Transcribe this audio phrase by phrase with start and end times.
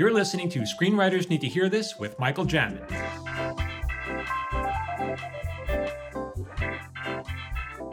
[0.00, 2.90] You're listening to Screenwriters Need to Hear This with Michael Jamin.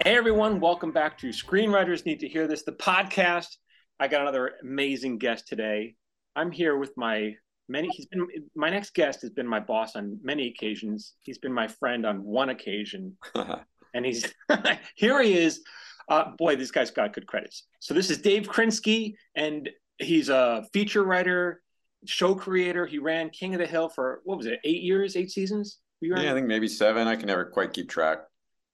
[0.02, 3.58] Hey everyone, welcome back to Screenwriters Need to Hear This, the podcast.
[4.00, 5.96] I got another amazing guest today.
[6.34, 7.36] I'm here with my
[7.68, 11.16] many he's been my next guest has been my boss on many occasions.
[11.24, 13.18] He's been my friend on one occasion.
[13.94, 14.34] and he's
[14.96, 15.62] here he is.
[16.08, 17.64] Uh, boy, this guy's got good credits.
[17.82, 21.62] So this is Dave Krinsky, and he's a feature writer,
[22.06, 22.86] show creator.
[22.86, 25.80] He ran King of the Hill for what was it, eight years, eight seasons?
[26.02, 27.08] Yeah, I think maybe seven.
[27.08, 28.20] I can never quite keep track.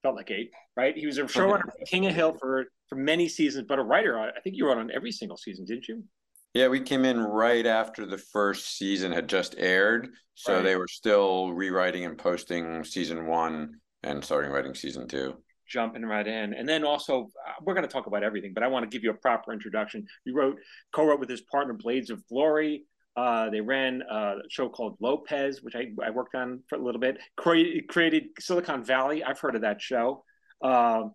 [0.02, 0.96] Felt like eight, right?
[0.96, 3.84] He was a showrunner for King of the Hill for for many seasons, but a
[3.84, 4.20] writer.
[4.20, 6.04] I think you wrote on every single season, didn't you?
[6.54, 10.62] Yeah, we came in right after the first season had just aired, so right.
[10.62, 15.36] they were still rewriting and posting season one and starting writing season two
[15.74, 16.54] jumping right in.
[16.54, 19.04] And then also, uh, we're going to talk about everything, but I want to give
[19.04, 20.06] you a proper introduction.
[20.26, 20.58] You wrote,
[20.94, 22.86] co-wrote with his partner, Blades of Glory.
[23.16, 27.02] Uh, they ran a show called Lopez, which I, I worked on for a little
[27.02, 27.18] bit.
[27.38, 29.24] Created, created Silicon Valley.
[29.24, 30.24] I've heard of that show.
[30.64, 31.10] Uh,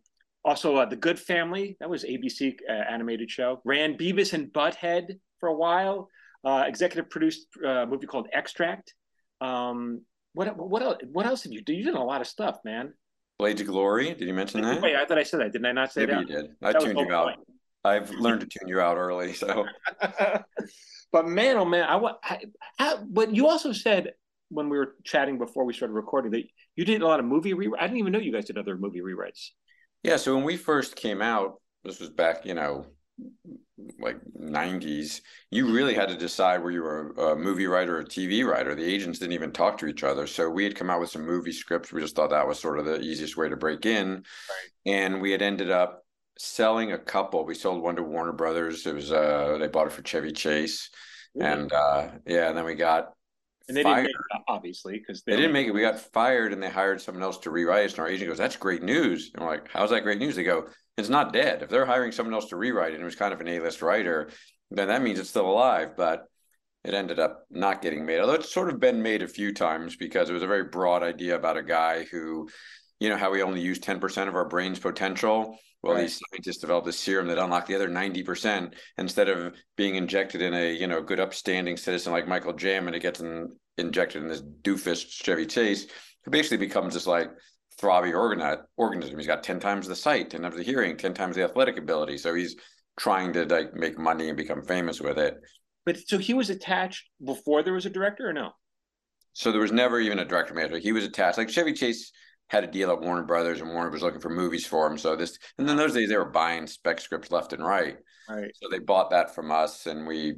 [0.45, 1.77] also, uh, The Good Family.
[1.81, 3.61] That was ABC uh, animated show.
[3.65, 6.09] Ran Beavis and Butthead for a while.
[6.45, 8.95] Uh, executive produced a movie called Extract.
[9.41, 10.03] Um,
[10.35, 10.99] what what else?
[11.11, 11.73] What else did you do?
[11.73, 12.93] You did a lot of stuff, man.
[13.41, 14.15] Blades of Glory.
[14.15, 14.81] Did you mention that?
[14.81, 15.53] Wait, I thought I said that.
[15.53, 16.21] Didn't I not say Maybe that?
[16.21, 16.51] you did.
[16.63, 17.25] I that tuned you out.
[17.27, 17.41] Point.
[17.85, 19.67] I've learned to tune you out early, so.
[21.13, 22.39] but man, oh man, I, I,
[22.79, 24.13] I, but you also said
[24.51, 26.45] when we were chatting before we started recording that
[26.77, 27.79] you did a lot of movie rewrites.
[27.79, 29.51] I didn't even know you guys did other movie rewrites.
[30.03, 32.87] Yeah, so when we first came out, this was back, you know,
[34.01, 35.21] like 90s
[35.51, 38.75] you really had to decide where you were a movie writer or a tv writer
[38.75, 41.25] the agents didn't even talk to each other so we had come out with some
[41.25, 44.15] movie scripts we just thought that was sort of the easiest way to break in
[44.15, 44.23] right.
[44.87, 46.05] and we had ended up
[46.39, 49.93] selling a couple we sold one to warner brothers it was uh they bought it
[49.93, 50.89] for chevy chase
[51.41, 53.13] and uh yeah and then we got
[53.69, 54.07] and they fired.
[54.07, 55.73] didn't make it, obviously, because they, they didn't make it.
[55.73, 57.93] We got fired, and they hired someone else to rewrite it.
[57.93, 60.43] And our agent goes, "That's great news." And we're like, "How's that great news?" They
[60.43, 61.63] go, "It's not dead.
[61.63, 63.83] If they're hiring someone else to rewrite it, and it was kind of an A-list
[63.83, 64.31] writer,
[64.71, 66.25] then that means it's still alive." But
[66.85, 68.21] it ended up not getting made.
[68.21, 71.03] Although it's sort of been made a few times because it was a very broad
[71.03, 72.49] idea about a guy who,
[73.01, 75.59] you know, how we only use ten percent of our brain's potential.
[75.83, 76.03] Well, right.
[76.03, 78.75] these scientists developed a serum that unlocked the other 90%.
[78.99, 82.97] Instead of being injected in a, you know, good upstanding citizen like Michael Jamin and
[82.97, 85.87] it gets in, injected in this doofus Chevy Chase,
[86.25, 87.31] who basically becomes this like
[87.79, 89.19] throbbing organism.
[89.19, 92.19] He's got 10 times the sight, 10 times the hearing, 10 times the athletic ability.
[92.19, 92.57] So he's
[92.99, 95.37] trying to like make money and become famous with it.
[95.87, 98.51] But so he was attached before there was a director or no?
[99.33, 100.79] So there was never even a director manager.
[100.79, 101.39] He was attached.
[101.39, 102.11] Like Chevy Chase
[102.49, 104.99] had a deal at Warner Brothers, and Warner was looking for movies for him.
[104.99, 107.97] So this, and then those days they were buying spec scripts left and right.
[108.29, 108.51] Right.
[108.55, 110.37] So they bought that from us, and we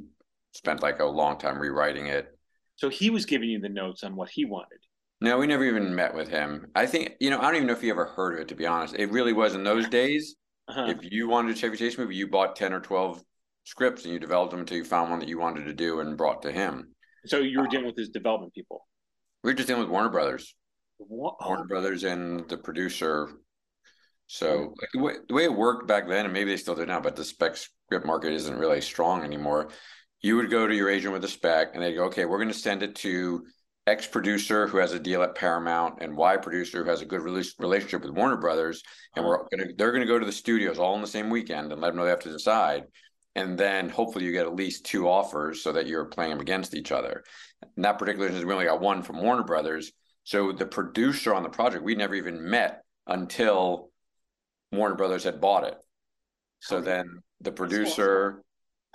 [0.53, 2.27] spent like a long time rewriting it.
[2.75, 4.79] So he was giving you the notes on what he wanted.
[5.19, 6.67] No, we never even met with him.
[6.75, 7.39] I think you know.
[7.39, 8.47] I don't even know if he ever heard of it.
[8.49, 10.35] To be honest, it really was in those days.
[10.67, 10.87] Uh-huh.
[10.87, 13.23] If you wanted a Chevy Chase movie, you bought ten or twelve
[13.63, 16.17] scripts and you developed them until you found one that you wanted to do and
[16.17, 16.95] brought to him.
[17.25, 18.87] So you were dealing with his development people.
[19.43, 20.55] We were just dealing with Warner Brothers.
[21.07, 21.35] What?
[21.41, 21.47] Oh.
[21.47, 23.29] Warner Brothers and the producer.
[24.27, 26.85] So like, the, way, the way it worked back then, and maybe they still do
[26.85, 29.69] now, but the spec script market isn't really strong anymore.
[30.21, 32.47] You would go to your agent with a spec, and they go, "Okay, we're going
[32.47, 33.43] to send it to
[33.87, 37.21] X producer who has a deal at Paramount and Y producer who has a good
[37.21, 38.83] relationship with Warner Brothers,
[39.15, 39.57] and we're uh-huh.
[39.57, 41.81] going to they're going to go to the studios all in the same weekend and
[41.81, 42.83] let them know they have to decide."
[43.35, 46.75] And then hopefully you get at least two offers so that you're playing them against
[46.75, 47.23] each other.
[47.77, 49.91] In that particular instance, we only got one from Warner Brothers
[50.23, 53.89] so the producer on the project, we never even met until
[54.71, 55.77] Warner Brothers had bought it.
[56.59, 58.43] So then the producer,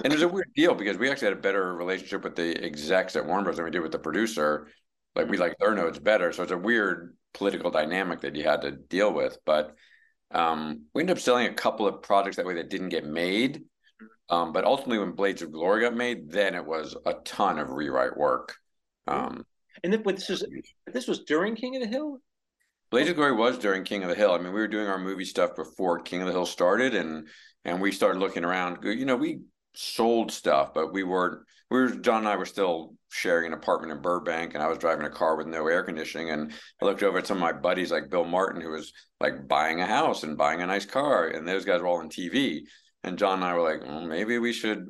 [0.02, 2.64] and it was a weird deal because we actually had a better relationship with the
[2.64, 4.68] execs at Warner Brothers than we did with the producer.
[5.14, 6.32] Like we like their notes better.
[6.32, 9.38] So it's a weird political dynamic that you had to deal with.
[9.44, 9.74] But
[10.30, 13.62] um, we ended up selling a couple of projects that way that didn't get made.
[14.28, 17.70] Um, but ultimately, when Blades of Glory got made, then it was a ton of
[17.70, 18.56] rewrite work.
[19.06, 19.44] Um,
[19.82, 20.44] and this was
[20.86, 22.18] this was during King of the Hill.
[22.90, 24.32] Blades of Glory was during King of the Hill.
[24.32, 27.28] I mean, we were doing our movie stuff before King of the Hill started, and
[27.64, 28.78] and we started looking around.
[28.84, 29.40] You know, we
[29.74, 31.42] sold stuff, but we weren't.
[31.70, 34.78] We were John and I were still sharing an apartment in Burbank, and I was
[34.78, 36.30] driving a car with no air conditioning.
[36.30, 39.48] And I looked over at some of my buddies, like Bill Martin, who was like
[39.48, 42.60] buying a house and buying a nice car, and those guys were all on TV.
[43.02, 44.86] And John and I were like, well, maybe we should.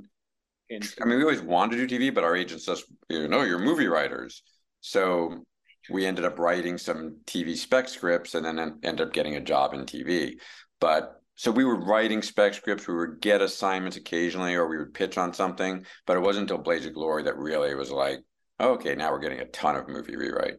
[0.70, 3.58] I mean, we always wanted to do TV, but our agents just, you know, you're
[3.58, 4.42] movie writers.
[4.86, 5.42] So
[5.90, 9.74] we ended up writing some TV spec scripts and then ended up getting a job
[9.74, 10.38] in TV.
[10.80, 14.94] But so we were writing spec scripts, we would get assignments occasionally, or we would
[14.94, 18.20] pitch on something, but it wasn't until Blades of Glory that really was like,
[18.60, 20.54] oh, okay, now we're getting a ton of movie rewrite.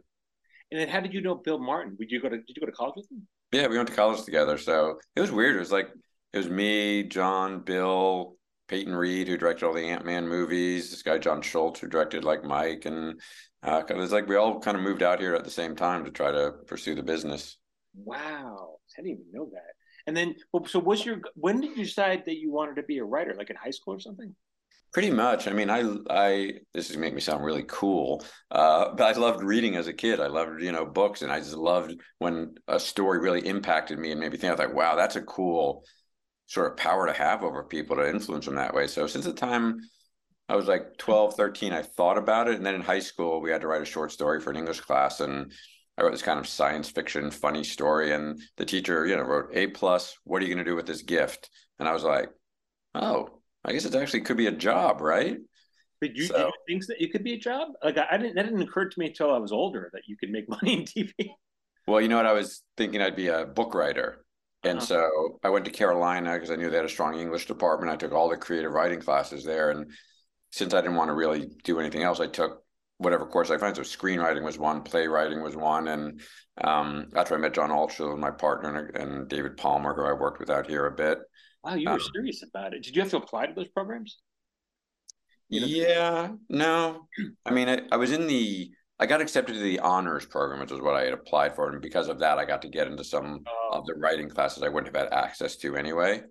[0.72, 1.96] And then how did you know Bill Martin?
[1.98, 3.26] Did you go to did you go to college with him?
[3.54, 4.58] Yeah, we went to college together.
[4.58, 5.56] So it was weird.
[5.56, 5.88] It was like
[6.34, 8.36] it was me, John, Bill,
[8.68, 10.92] Peyton Reed, who directed all the Ant Man movies.
[10.92, 13.22] This guy John Schultz, who directed like Mike, and
[13.64, 16.06] uh, it was like we all kind of moved out here at the same time
[16.06, 17.58] to try to pursue the business.
[17.96, 19.74] Wow, I didn't even know that.
[20.06, 20.36] And then,
[20.68, 23.36] so was your when did you decide that you wanted to be a writer?
[23.38, 24.34] Like in high school or something?
[24.94, 25.48] Pretty much.
[25.48, 29.44] I mean, I I this is make me sound really cool, uh, but I loved
[29.44, 30.22] reading as a kid.
[30.22, 34.12] I loved you know books, and I just loved when a story really impacted me
[34.12, 34.50] and made me think.
[34.50, 35.84] I was like, wow, that's a cool
[36.46, 38.88] sort of power to have over people to influence them that way.
[38.88, 39.82] So since the time
[40.50, 43.52] I was like 12, 13, I thought about it, and then in high school we
[43.52, 45.52] had to write a short story for an English class, and
[45.98, 49.50] I wrote this kind of science fiction funny story, and the teacher, you know, wrote
[49.54, 50.18] A plus.
[50.24, 51.50] What are you going to do with this gift?
[51.80, 52.30] And I was like,
[52.96, 55.38] oh I guess it actually could be a job, right?
[56.00, 57.70] But you, so, think that it could be a job?
[57.84, 58.36] Like I, I, didn't.
[58.36, 60.84] That didn't occur to me until I was older that you could make money in
[60.84, 61.12] TV.
[61.88, 62.26] Well, you know what?
[62.26, 64.24] I was thinking I'd be a book writer,
[64.64, 64.86] and uh-huh.
[64.86, 67.92] so I went to Carolina because I knew they had a strong English department.
[67.92, 69.92] I took all the creative writing classes there, and
[70.52, 72.64] since I didn't want to really do anything else, I took
[72.98, 73.76] whatever course I found.
[73.76, 76.22] So screenwriting was one, playwriting was one, and
[76.64, 80.50] um, after I met John Altschuler, my partner, and David Palmer, who I worked with
[80.50, 81.20] out here a bit.
[81.64, 82.84] Wow, you were um, serious about it.
[82.84, 84.18] Did you have to apply to those programs?
[85.50, 85.68] You know?
[85.68, 87.08] Yeah, no.
[87.46, 90.72] I mean, I, I was in the, I got accepted to the honors program, which
[90.72, 91.70] is what I had applied for.
[91.70, 93.78] And because of that, I got to get into some oh.
[93.78, 96.22] of the writing classes I wouldn't have had access to anyway.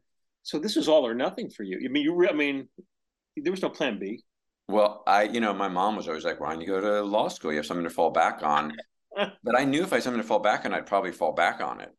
[0.43, 1.81] So this was all or nothing for you.
[1.85, 2.69] I mean, you, re- I mean,
[3.37, 4.23] there was no plan B.
[4.69, 7.29] Well, I, you know, my mom was always like, why don't you go to law
[7.29, 7.53] school?
[7.53, 8.73] You have something to fall back on.
[9.17, 11.61] but I knew if I had something to fall back on, I'd probably fall back
[11.61, 11.95] on it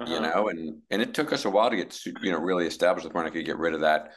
[0.00, 0.12] uh-huh.
[0.12, 3.06] you know, and and it took us a while to get you know really established
[3.06, 4.12] the point I could get rid of that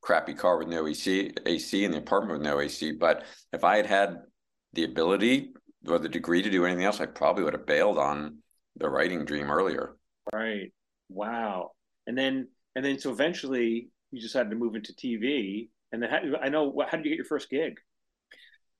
[0.00, 2.92] crappy car with no AC, AC in the apartment with no AC.
[2.92, 4.16] But if I had had
[4.72, 5.52] the ability
[5.88, 8.38] or the degree to do anything else, I probably would have bailed on
[8.76, 9.96] the writing dream earlier.
[10.32, 10.72] Right.
[11.08, 11.72] Wow.
[12.06, 15.68] And then and then so eventually you decided to move into TV.
[15.92, 17.78] And then how, I know how did you get your first gig?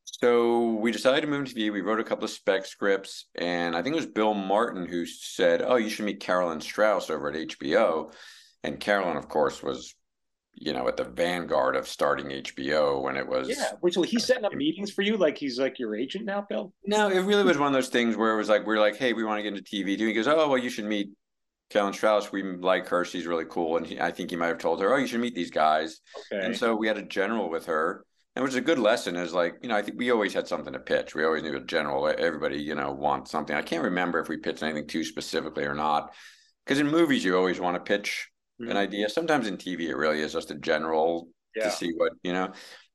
[0.04, 1.72] So we decided to move to TV.
[1.72, 5.04] We wrote a couple of spec scripts, and I think it was Bill Martin who
[5.04, 8.12] said, "Oh, you should meet Carolyn Strauss over at HBO."
[8.62, 9.94] And Carolyn, of course, was
[10.54, 13.48] you know at the vanguard of starting HBO when it was.
[13.48, 16.46] Yeah, which so he's setting up meetings for you, like he's like your agent now,
[16.48, 16.72] Bill.
[16.86, 19.12] No, it really was one of those things where it was like we're like, "Hey,
[19.12, 21.10] we want to get into TV." He goes, "Oh, well, you should meet
[21.70, 23.04] Carolyn Strauss, we like her.
[23.04, 23.76] She's really cool.
[23.76, 26.00] And he, I think he might have told her, oh, you should meet these guys.
[26.32, 26.44] Okay.
[26.44, 28.04] And so we had a general with her
[28.36, 30.46] and it was a good lesson is like you know i think we always had
[30.46, 33.82] something to pitch we always knew a general everybody you know wants something i can't
[33.82, 36.14] remember if we pitched anything too specifically or not
[36.64, 38.28] because in movies you always want to pitch
[38.60, 38.70] mm-hmm.
[38.70, 41.64] an idea sometimes in tv it really is just a general yeah.
[41.64, 42.52] to see what you know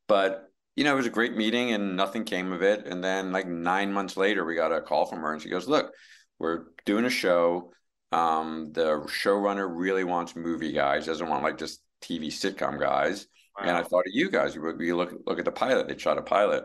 [0.07, 0.45] but
[0.75, 3.47] you know it was a great meeting and nothing came of it and then like
[3.47, 5.91] nine months later we got a call from her and she goes look
[6.39, 7.71] we're doing a show
[8.11, 13.27] um the showrunner really wants movie guys doesn't want like just tv sitcom guys
[13.59, 13.67] Wow.
[13.67, 14.55] And I thought of you guys.
[14.55, 15.87] You, you look look at the pilot.
[15.87, 16.63] They shot a pilot.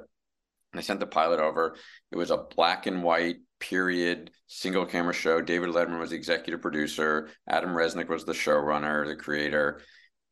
[0.73, 1.77] And I sent the pilot over.
[2.13, 5.41] It was a black and white period single camera show.
[5.41, 7.31] David Letterman was the executive producer.
[7.49, 9.81] Adam Resnick was the showrunner, the creator.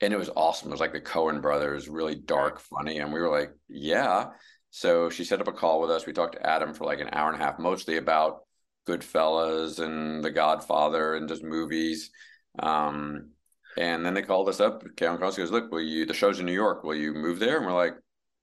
[0.00, 0.69] And it was awesome.
[0.69, 2.99] It was like the Coen brothers, really dark, funny.
[2.99, 4.26] And we were like, yeah.
[4.70, 6.05] So she set up a call with us.
[6.05, 8.41] We talked to Adam for like an hour and a half, mostly about
[8.86, 12.10] Goodfellas and The Godfather and just movies.
[12.58, 13.31] Um,
[13.76, 14.84] and then they called us up.
[14.96, 16.06] Karen calls, goes, "Look, will you?
[16.06, 16.84] The show's in New York.
[16.84, 17.94] Will you move there?" And we're like,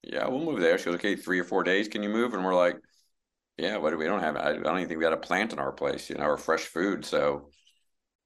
[0.03, 1.87] "Yeah, we'll move there." She goes, "Okay, three or four days.
[1.87, 2.77] Can you move?" And we're like,
[3.57, 4.35] "Yeah, what do we don't have?
[4.35, 6.65] I don't even think we got a plant in our place, you know, or fresh
[6.65, 7.49] food." So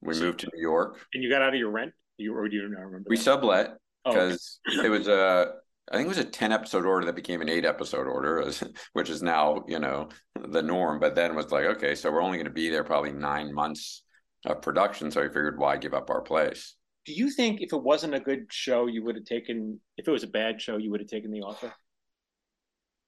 [0.01, 1.05] we so, moved to New York.
[1.13, 1.93] And you got out of your rent?
[2.17, 3.07] You or do you not remember?
[3.09, 3.23] We that?
[3.23, 4.87] sublet because oh, okay.
[4.87, 5.53] it was a.
[5.91, 8.51] I think it was a 10 episode order that became an eight episode order,
[8.93, 10.99] which is now, you know, the norm.
[10.99, 14.03] But then was like, okay, so we're only going to be there probably nine months
[14.45, 15.11] of production.
[15.11, 16.75] So we figured, why give up our place?
[17.05, 19.79] do you think if it wasn't a good show, you would have taken?
[19.97, 21.71] If it was a bad show, you would have taken The Offer?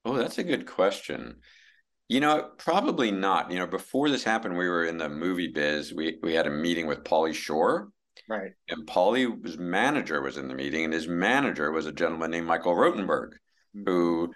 [0.05, 1.37] Oh, that's a good question.
[2.07, 3.51] You know, probably not.
[3.51, 5.93] You know, before this happened, we were in the movie biz.
[5.93, 7.89] We we had a meeting with Pauly Shore.
[8.27, 8.51] Right.
[8.69, 12.75] And Pauly's manager was in the meeting, and his manager was a gentleman named Michael
[12.75, 13.31] Rotenberg,
[13.75, 13.83] mm-hmm.
[13.85, 14.33] who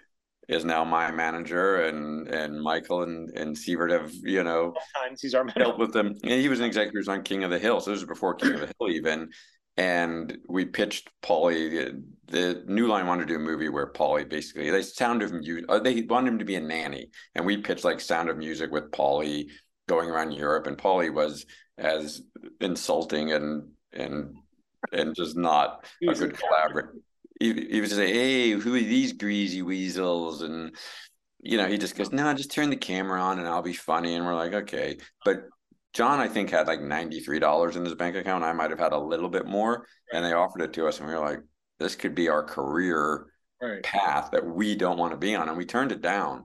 [0.48, 5.34] is now my manager, and and Michael and and Sievert have you know times he's
[5.34, 6.14] our helped with them.
[6.22, 8.54] And he was an executive on King of the Hill, so this was before King
[8.54, 9.28] of the Hill even
[9.76, 12.02] and we pitched Pauly.
[12.26, 15.64] The New Line wanted to do a movie where Pauly basically they Sound of Music.
[15.68, 18.70] Uh, they wanted him to be a nanny, and we pitched like Sound of Music
[18.70, 19.46] with Pauly
[19.88, 21.46] going around Europe, and Pauly was
[21.78, 22.22] as
[22.60, 24.36] insulting and and
[24.92, 26.94] and just not a good collaborator.
[27.38, 30.42] He, he was just like, hey, who are these greasy weasels?
[30.42, 30.76] And
[31.40, 34.14] you know, he just goes, no, just turn the camera on and I'll be funny.
[34.14, 34.98] And we're like, okay.
[35.24, 35.44] But
[35.92, 38.44] John, I think, had like $93 in his bank account.
[38.44, 39.86] I might have had a little bit more.
[40.12, 41.00] And they offered it to us.
[41.00, 41.40] And we were like,
[41.80, 43.26] this could be our career
[43.60, 43.82] right.
[43.82, 45.48] path that we don't want to be on.
[45.48, 46.44] And we turned it down.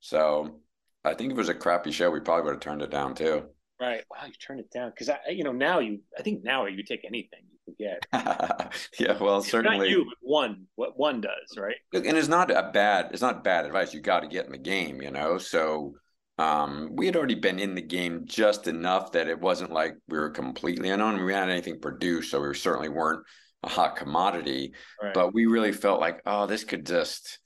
[0.00, 0.60] So
[1.04, 3.14] I think if it was a crappy show, we probably would have turned it down
[3.14, 3.44] too.
[3.80, 4.02] Right.
[4.10, 6.82] Wow, you turned it down because I, you know, now you, I think now you
[6.82, 8.72] take anything you can get.
[8.98, 11.76] yeah, well, it's certainly not you, but one, what one does, right?
[11.92, 13.94] And it's not a bad, it's not bad advice.
[13.94, 15.38] You got to get in the game, you know.
[15.38, 15.94] So
[16.38, 20.18] um, we had already been in the game just enough that it wasn't like we
[20.18, 21.24] were completely unknown.
[21.24, 23.24] We had anything produced, so we certainly weren't
[23.62, 24.72] a hot commodity.
[25.02, 25.14] Right.
[25.14, 27.38] But we really felt like, oh, this could just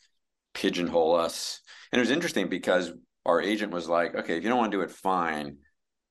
[0.54, 1.60] pigeonhole us.
[1.90, 2.92] And it was interesting because
[3.24, 5.58] our agent was like, okay, if you don't want to do it, fine.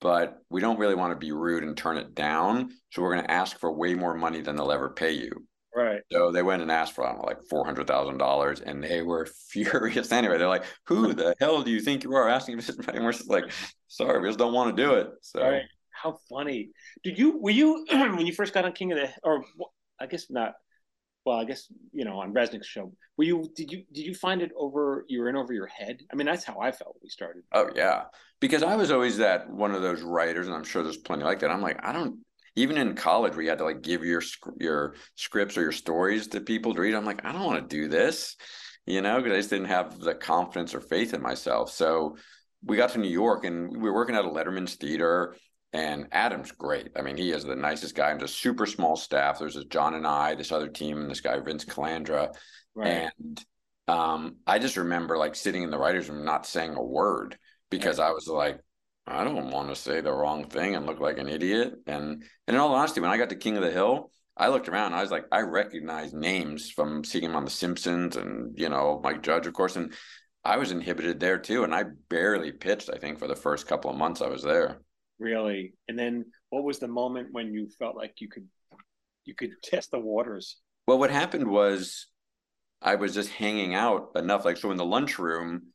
[0.01, 2.71] But we don't really want to be rude and turn it down.
[2.91, 5.31] So we're going to ask for way more money than they'll ever pay you.
[5.73, 6.01] Right.
[6.11, 9.25] So they went and asked for know, like four hundred thousand dollars, and they were
[9.49, 10.11] furious.
[10.11, 13.05] Anyway, they're like, "Who the hell do you think you are asking for this?" And
[13.05, 13.51] we're just like,
[13.87, 15.63] "Sorry, we just don't want to do it." So, right.
[15.91, 16.71] how funny!
[17.03, 19.45] Did you were you when you first got on King of the or
[19.99, 20.53] I guess not.
[21.23, 22.91] Well, I guess you know on Resnick's show.
[23.17, 26.01] Were you did you did you find it over you were in over your head?
[26.11, 27.43] I mean, that's how I felt when we started.
[27.53, 28.05] Oh yeah,
[28.41, 31.39] because I was always that one of those writers, and I'm sure there's plenty like
[31.39, 31.51] that.
[31.51, 32.19] I'm like, I don't
[32.55, 34.21] even in college where you had to like give your
[34.59, 37.75] your scripts or your stories to people to read i'm like i don't want to
[37.75, 38.35] do this
[38.85, 41.71] you know because i just didn't have the confidence or faith in myself.
[41.71, 42.17] So
[42.63, 45.35] we got to new york and we were working at a letterman's theater
[45.73, 46.89] and adam's great.
[46.95, 49.39] I mean he is the nicest guy and just super small staff.
[49.39, 52.33] There's this john and i this other team and this guy vince calandra.
[52.73, 53.09] Right.
[53.11, 53.45] and
[53.87, 57.37] um, i just remember like sitting in the writers room not saying a word
[57.71, 58.59] because i was like
[59.07, 61.73] I don't want to say the wrong thing and look like an idiot.
[61.87, 64.69] And, and in all honesty, when I got to King of the Hill, I looked
[64.69, 64.93] around.
[64.93, 69.01] I was like, I recognize names from seeing him on The Simpsons and you know
[69.03, 69.75] Mike Judge, of course.
[69.75, 69.93] And
[70.43, 72.89] I was inhibited there too, and I barely pitched.
[72.91, 74.81] I think for the first couple of months I was there.
[75.19, 78.47] Really, and then what was the moment when you felt like you could
[79.25, 80.57] you could test the waters?
[80.87, 82.07] Well, what happened was
[82.81, 84.45] I was just hanging out enough.
[84.45, 85.67] Like so, in the lunchroom,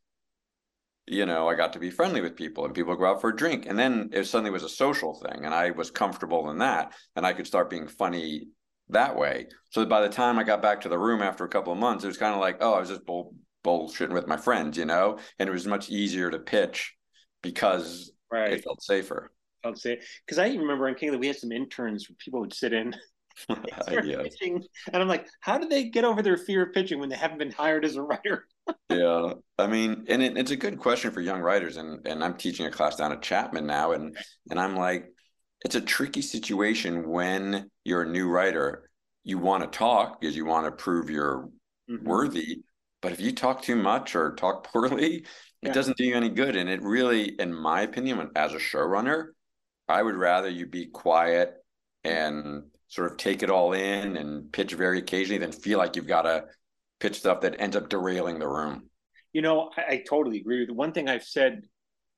[1.06, 3.36] you know, I got to be friendly with people and people go out for a
[3.36, 3.66] drink.
[3.66, 7.24] And then it suddenly was a social thing and I was comfortable in that and
[7.24, 8.48] I could start being funny
[8.88, 9.46] that way.
[9.70, 12.04] So by the time I got back to the room after a couple of months,
[12.04, 13.34] it was kind of like, oh, I was just bull-
[13.64, 15.18] bullshitting with my friends, you know?
[15.38, 16.94] And it was much easier to pitch
[17.42, 18.52] because right.
[18.52, 19.32] it felt safer.
[19.64, 22.72] I'd say because I remember in King we had some interns where people would sit
[22.72, 22.94] in
[23.48, 24.22] yeah.
[24.22, 27.16] pitching, and I'm like, how did they get over their fear of pitching when they
[27.16, 28.46] haven't been hired as a writer?
[28.90, 32.36] yeah, I mean, and it, it's a good question for young writers, and and I'm
[32.36, 34.16] teaching a class down at Chapman now, and
[34.50, 35.06] and I'm like,
[35.64, 38.90] it's a tricky situation when you're a new writer.
[39.24, 41.48] You want to talk because you want to prove you're
[41.90, 42.06] mm-hmm.
[42.06, 42.62] worthy,
[43.02, 45.26] but if you talk too much or talk poorly,
[45.62, 45.70] yeah.
[45.70, 46.56] it doesn't do you any good.
[46.56, 49.28] And it really, in my opinion, as a showrunner,
[49.88, 51.54] I would rather you be quiet
[52.04, 56.06] and sort of take it all in and pitch very occasionally than feel like you've
[56.06, 56.44] got to
[57.00, 58.88] pitch stuff that ends up derailing the room.
[59.32, 61.62] You know, I, I totally agree with one thing I've said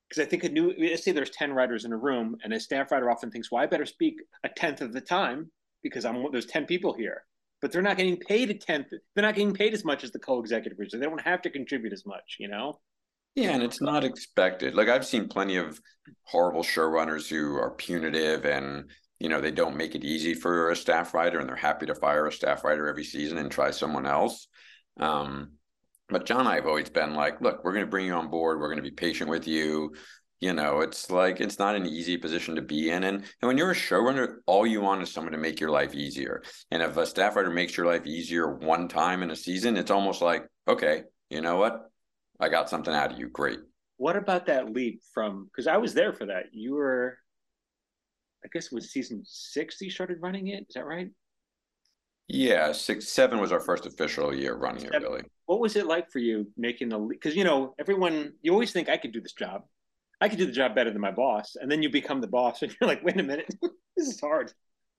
[0.08, 2.60] because I think a new let's say there's 10 writers in a room and a
[2.60, 5.50] staff writer often thinks, well, I better speak a tenth of the time
[5.82, 7.24] because I'm there's 10 people here.
[7.60, 8.86] But they're not getting paid a tenth.
[8.90, 10.98] They're not getting paid as much as the co-executive producer.
[10.98, 12.78] They don't have to contribute as much, you know?
[13.34, 14.76] Yeah, and it's not expected.
[14.76, 15.80] Like I've seen plenty of
[16.24, 20.76] horrible showrunners who are punitive and you know they don't make it easy for a
[20.76, 24.06] staff writer and they're happy to fire a staff writer every season and try someone
[24.06, 24.48] else.
[24.98, 25.52] Um,
[26.08, 28.30] but john and i have always been like look we're going to bring you on
[28.30, 28.58] board.
[28.58, 29.94] We're going to be patient with you.
[30.40, 33.04] You know it's like it's not an easy position to be in.
[33.04, 35.94] And, and when you're a showrunner all you want is someone to make your life
[35.94, 36.42] easier.
[36.70, 39.90] And if a staff writer makes your life easier one time in a season it's
[39.90, 41.90] almost like okay you know what?
[42.40, 43.28] I got something out of you.
[43.28, 43.58] Great.
[43.96, 46.46] What about that leap from because i was there for that.
[46.52, 47.18] You were
[48.44, 50.66] I guess it was season six he started running it.
[50.68, 51.10] Is that right?
[52.28, 55.02] Yeah, six, seven was our first official year running seven.
[55.02, 55.02] it.
[55.02, 56.98] Really, what was it like for you making the?
[56.98, 59.62] Because you know, everyone, you always think I could do this job.
[60.20, 62.62] I could do the job better than my boss, and then you become the boss,
[62.62, 63.54] and you're like, wait a minute,
[63.96, 64.52] this is hard.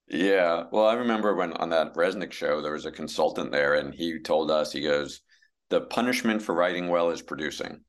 [0.08, 3.94] Yeah, well, I remember when on that Resnick show, there was a consultant there, and
[3.94, 5.22] he told us, he goes,
[5.70, 7.82] "The punishment for writing well is producing."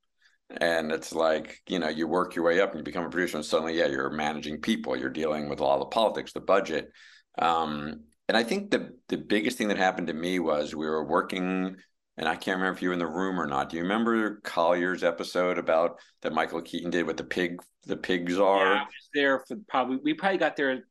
[0.58, 3.36] And it's like you know you work your way up and you become a producer
[3.36, 4.96] and suddenly yeah you're managing people.
[4.96, 6.90] You're dealing with a lot of the politics the budget.
[7.38, 11.04] Um, and i think the the biggest thing that happened to me was we were
[11.04, 11.76] working
[12.16, 13.70] and i can't remember if you were in the room or not.
[13.70, 18.38] Do you remember collier's episode about that michael keaton did with the pig the pigs
[18.38, 20.84] are yeah, I was there for probably we probably got there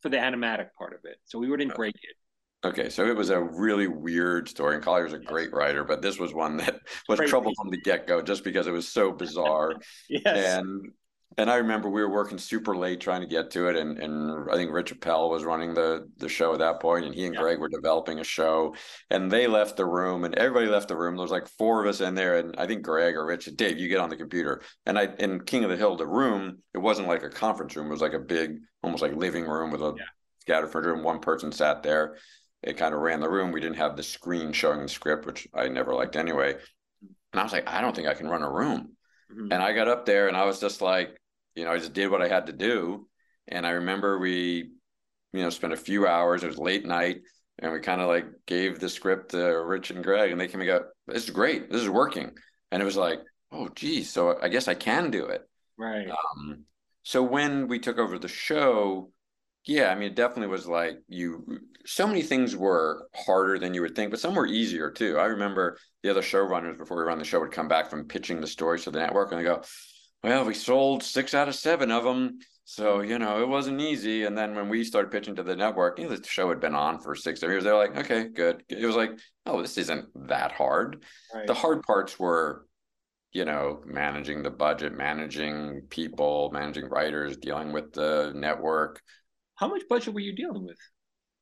[0.00, 2.16] for the animatic part of it, so we wouldn't break it.
[2.64, 5.26] Okay, so it was a really weird story, and Collier's a Yes.
[5.26, 7.30] great writer, but this was one that was Crazy.
[7.30, 9.80] trouble from the get go, just because it was so bizarre.
[10.08, 10.56] Yes.
[10.56, 10.92] and
[11.36, 14.48] and I remember we were working super late trying to get to it, and and
[14.50, 17.34] I think Rich Appel was running the the show at that point, and he and
[17.34, 17.40] Yeah.
[17.40, 18.74] Greg were developing a show,
[19.10, 21.16] and they left the room, and everybody left the room.
[21.16, 23.78] There was like four of us in there, and I think Greg or Rich, Dave,
[23.78, 26.78] you get on the computer, and I in King of the Hill, the room, it
[26.78, 29.82] wasn't like a conference room, it was like a big, almost like living room with
[29.82, 30.04] a Yeah.
[30.40, 32.16] scattered furniture, and one person sat there.
[32.64, 33.52] It kind of ran the room.
[33.52, 36.54] We didn't have the screen showing the script, which I never liked anyway.
[37.32, 38.96] And I was like, I don't think I can run a room.
[39.30, 39.52] Mhm.
[39.52, 41.16] And I got up there and I was just like,
[41.54, 43.08] you know, I just did what I had to do.
[43.48, 44.70] And I remember we,
[45.32, 47.22] you know, spent a few hours, it was late night,
[47.58, 50.60] and we kind of like gave the script to Rich and Greg, and they came
[50.60, 51.70] and go, This is great.
[51.70, 52.32] This is working.
[52.70, 53.20] And it was like,
[53.52, 55.42] oh geez, so I guess I can do it.
[55.76, 56.08] right.
[56.10, 56.64] Um,
[57.04, 59.12] so when we took over the show,
[59.66, 61.60] yeah, I mean, it definitely was like you.
[61.86, 65.18] So many things were harder than you would think, but some were easier too.
[65.18, 68.40] I remember the other showrunners before we run the show would come back from pitching
[68.40, 69.62] the stories to the network, and they go,
[70.22, 74.24] "Well, we sold six out of seven of them, so you know it wasn't easy."
[74.24, 76.74] And then when we started pitching to the network, you know, the show had been
[76.74, 77.64] on for six years.
[77.64, 79.12] They're like, "Okay, good." It was like,
[79.46, 81.04] "Oh, this isn't that hard."
[81.34, 81.46] right.
[81.46, 82.66] The hard parts were
[83.32, 89.02] you know, managing the budget, managing people, managing writers, dealing with the network.
[89.56, 90.78] How much budget were you dealing with?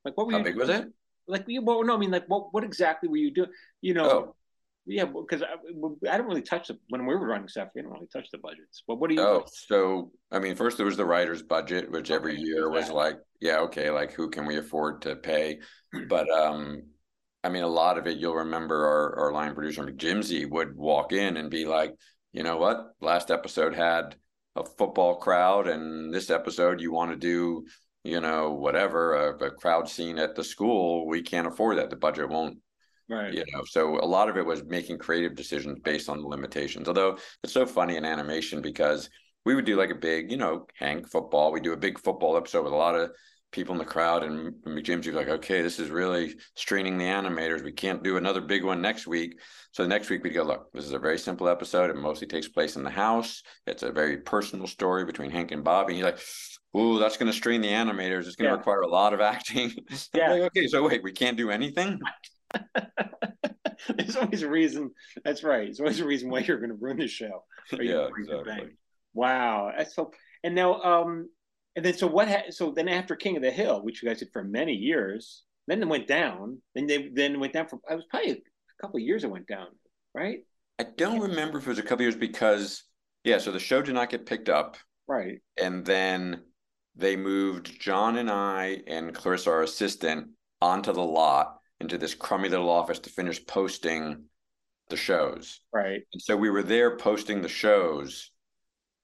[0.05, 0.45] Like, what were How you?
[0.45, 0.93] big was it?
[1.29, 3.51] Like, you- well, no, I mean, like, what, what exactly were you doing?
[3.81, 4.35] You know, Oh,
[4.87, 5.55] yeah, because I,
[6.11, 7.69] I don't really touch the when we were running stuff.
[7.75, 8.83] We didn't really touch the budgets.
[8.89, 9.29] But what do you?
[9.29, 12.91] oh, so I mean, first there was the writer's budget, which every Okay, year was
[12.91, 15.61] like, yeah, okay, like who can we afford to pay?
[16.09, 16.83] But um,
[17.45, 21.13] I mean, a lot of it you'll remember our, our line producer Jimsy would walk
[21.13, 21.95] in and be like,
[22.33, 24.17] you know what, last episode had
[24.57, 27.65] a football crowd, and this episode you want to do,
[28.05, 31.91] you know, whatever, a, a crowd scene at the school, we can't afford that.
[31.91, 32.59] The budget won't
[33.09, 33.33] right.
[33.33, 33.63] you know.
[33.65, 36.89] So a lot of it was making creative decisions based on the limitations.
[36.89, 39.09] Although it's so funny in animation because
[39.45, 41.53] we would do like a big you know hank football.
[41.53, 43.11] We do a big football episode with a lot of
[43.53, 47.63] people in the crowd and be like okay this is really straining the animators.
[47.63, 49.39] We can't do another big one next week.
[49.73, 51.91] So next week we'd go look this is a very simple episode.
[51.91, 53.43] It mostly takes place in the house.
[53.67, 55.93] It's a very personal story between hank and bobby.
[55.93, 56.21] And he's like
[56.77, 58.27] Ooh, that's going to strain the animators.
[58.27, 58.59] It's going to Yeah.
[58.59, 59.73] require a lot of acting.
[60.15, 60.31] Yeah.
[60.33, 62.01] like, okay, so wait, we can't do anything.
[63.97, 64.91] There's always a reason.
[65.25, 65.65] That's right.
[65.67, 67.45] There's always a reason why you're going to ruin the show.
[67.73, 68.71] yeah, gonna break the exactly.
[69.15, 70.13] Wow, that's so.
[70.45, 71.29] And now, um,
[71.77, 72.29] and then so what?
[72.29, 75.43] Ha- so then after King of the Hill, which you guys did for many years,
[75.67, 76.59] then it went down.
[76.75, 77.81] Then they then went down for.
[77.89, 78.37] I was probably a
[78.81, 79.25] couple of years.
[79.25, 79.67] It went down,
[80.15, 80.39] right?
[80.79, 82.85] I don't remember if it was a couple years because
[83.25, 84.77] yeah, so the show did not get picked up,
[85.09, 85.39] Right.
[85.61, 86.43] and then
[86.97, 90.29] they moved John and I and Clarissa, our assistant,
[90.61, 94.25] onto the lot into this crummy little office to finish posting
[94.89, 95.61] the shows.
[95.73, 96.03] Right.
[96.13, 98.31] And so we were there posting the shows,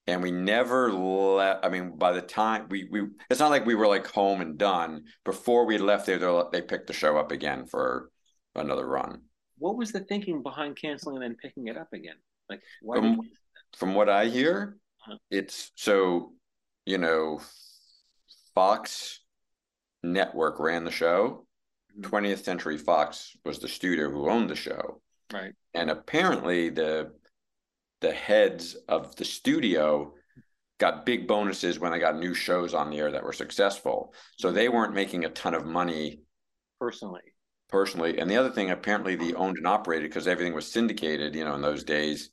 [0.07, 1.65] and we never left.
[1.65, 4.59] I mean, by the time we we, it's not like we were like home and
[4.59, 5.05] done.
[5.25, 8.11] Before we left there, they they picked the show up again for
[8.55, 9.23] another run.
[9.59, 12.17] What was the thinking behind canceling and then picking it up again?
[12.49, 12.99] Like, why?
[12.99, 13.23] You-
[13.77, 15.19] from what I hear, Uh-huh.
[15.31, 16.33] it's so
[16.87, 17.41] you know,
[18.59, 19.21] Fox
[20.03, 21.47] Network ran the show.
[21.97, 22.03] Mhm.
[22.03, 25.01] 20th Century Fox was the studio who owned the show,
[25.33, 25.53] right.
[25.75, 27.13] and apparently the
[28.01, 30.13] the heads of the studio
[30.79, 34.13] got big bonuses when they got new shows on the air that were successful.
[34.39, 36.23] So they weren't making a ton of money
[36.81, 37.35] Personally.
[37.69, 38.19] personally.
[38.19, 41.37] And the other thing, apparently, the owned and operated because everything was syndicated.
[41.37, 42.31] You know, in those days,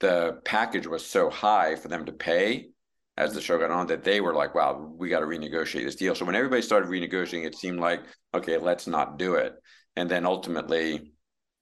[0.00, 2.70] the package was so high for them to pay
[3.16, 5.96] as the show got on that they were like, "Wow, we got to renegotiate this
[5.96, 8.02] deal." So when everybody started renegotiating, it seemed like,
[8.34, 9.54] "Okay, let's not do it."
[9.96, 11.12] And then ultimately,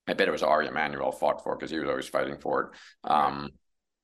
[0.07, 3.11] I bet it was Ari Emanuel fought for because he was always fighting for it.
[3.11, 3.51] Um,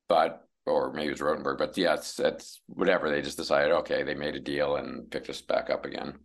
[0.08, 3.10] but or maybe it was Rotenberg, but yeah, it's, it's whatever.
[3.10, 6.18] They just decided, okay, they made a deal and picked us back up again.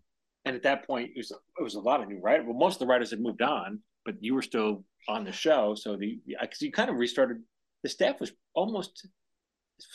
[0.45, 2.45] And at that point, it was it was a lot of new writers.
[2.45, 5.73] Well, most of the writers had moved on, but you were still on the show.
[5.75, 7.37] So the because you kind of restarted.
[7.83, 9.07] The staff was almost,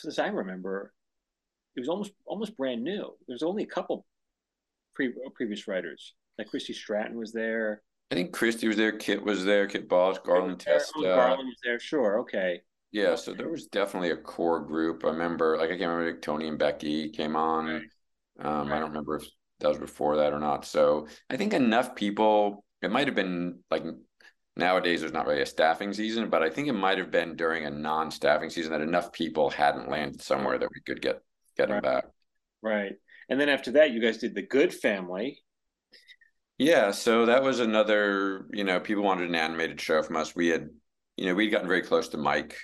[0.07, 0.93] as I remember,
[1.75, 3.15] it was almost almost brand new.
[3.27, 4.05] There's only a couple
[4.95, 6.13] pre, previous writers.
[6.37, 7.81] Like Christy Stratton was there.
[8.11, 10.91] I think Christy was there, Kit was there, Kit Boss, Garland Oh, Testa.
[11.01, 11.79] Garland was there.
[11.79, 12.19] Sure.
[12.21, 12.61] Okay.
[12.91, 15.05] Yeah, so there was definitely a core group.
[15.05, 17.65] I remember, like, I can't remember if Tony and Becky came on.
[17.67, 17.81] Right.
[18.39, 18.77] Um, Right.
[18.77, 19.25] I don't remember if
[19.59, 20.65] that was before that or not.
[20.65, 23.83] So I think enough people, it might have been like
[24.57, 27.65] nowadays there's not really a staffing season, but I think it might have been during
[27.65, 31.21] a non-staffing season that enough people hadn't landed somewhere that we could get
[31.69, 31.83] Right.
[31.83, 32.05] back.
[32.61, 32.93] Right.
[33.29, 35.39] And then after that, you guys did The Good Family.
[36.57, 40.35] Yeah, so that was another, you know, people wanted an animated show from us.
[40.35, 40.69] We had,
[41.17, 42.55] you know, we'd gotten very close to Mike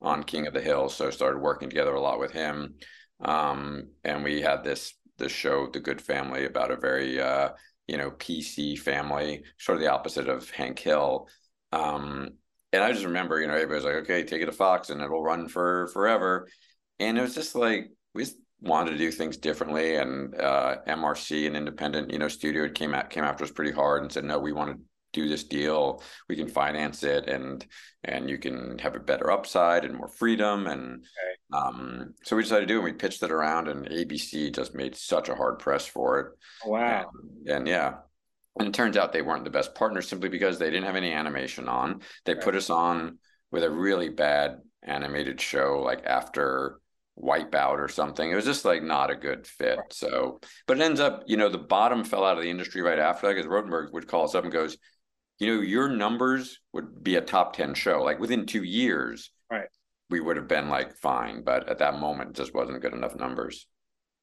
[0.00, 2.74] on King of the Hill, so started working together a lot with him.
[3.20, 7.50] Um, and we had this this show, The Good Family, about a very uh,
[7.90, 11.28] you know, PC family, sort of the opposite of Hank Hill.
[11.72, 12.30] Um,
[12.72, 15.24] and I just remember, you know, everybody's like, okay, take it to Fox and it'll
[15.24, 16.46] run for forever.
[17.00, 19.96] And it was just like, we just wanted to do things differently.
[19.96, 24.02] And uh, MRC, an independent, you know, studio came at came after us pretty hard
[24.02, 26.02] and said, no, we want to do this deal.
[26.28, 27.66] We can finance it and
[28.04, 30.66] and you can have a better upside and more freedom.
[30.66, 31.64] And okay.
[31.64, 32.84] um, so we decided to do it.
[32.84, 36.26] And we pitched it around and ABC just made such a hard press for it.
[36.68, 37.10] Wow.
[37.44, 37.94] And, and yeah,
[38.58, 41.12] and it turns out they weren't the best partners simply because they didn't have any
[41.12, 42.02] animation on.
[42.24, 42.42] They right.
[42.42, 43.18] put us on
[43.50, 46.80] with a really bad animated show like after
[47.18, 48.30] Wipeout or something.
[48.30, 49.78] It was just like not a good fit.
[49.78, 49.92] Right.
[49.92, 52.98] So, but it ends up, you know, the bottom fell out of the industry right
[52.98, 54.76] after that because Rotenberg would call us up and goes,
[55.38, 58.02] you know, your numbers would be a top 10 show.
[58.02, 59.68] Like within two years, right.
[60.10, 61.42] we would have been like fine.
[61.44, 63.66] But at that moment, it just wasn't good enough numbers.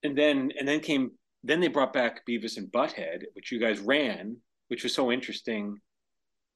[0.04, 1.12] And then, and then came
[1.44, 5.80] then they brought back Beavis and Butthead, which you guys ran, which was so interesting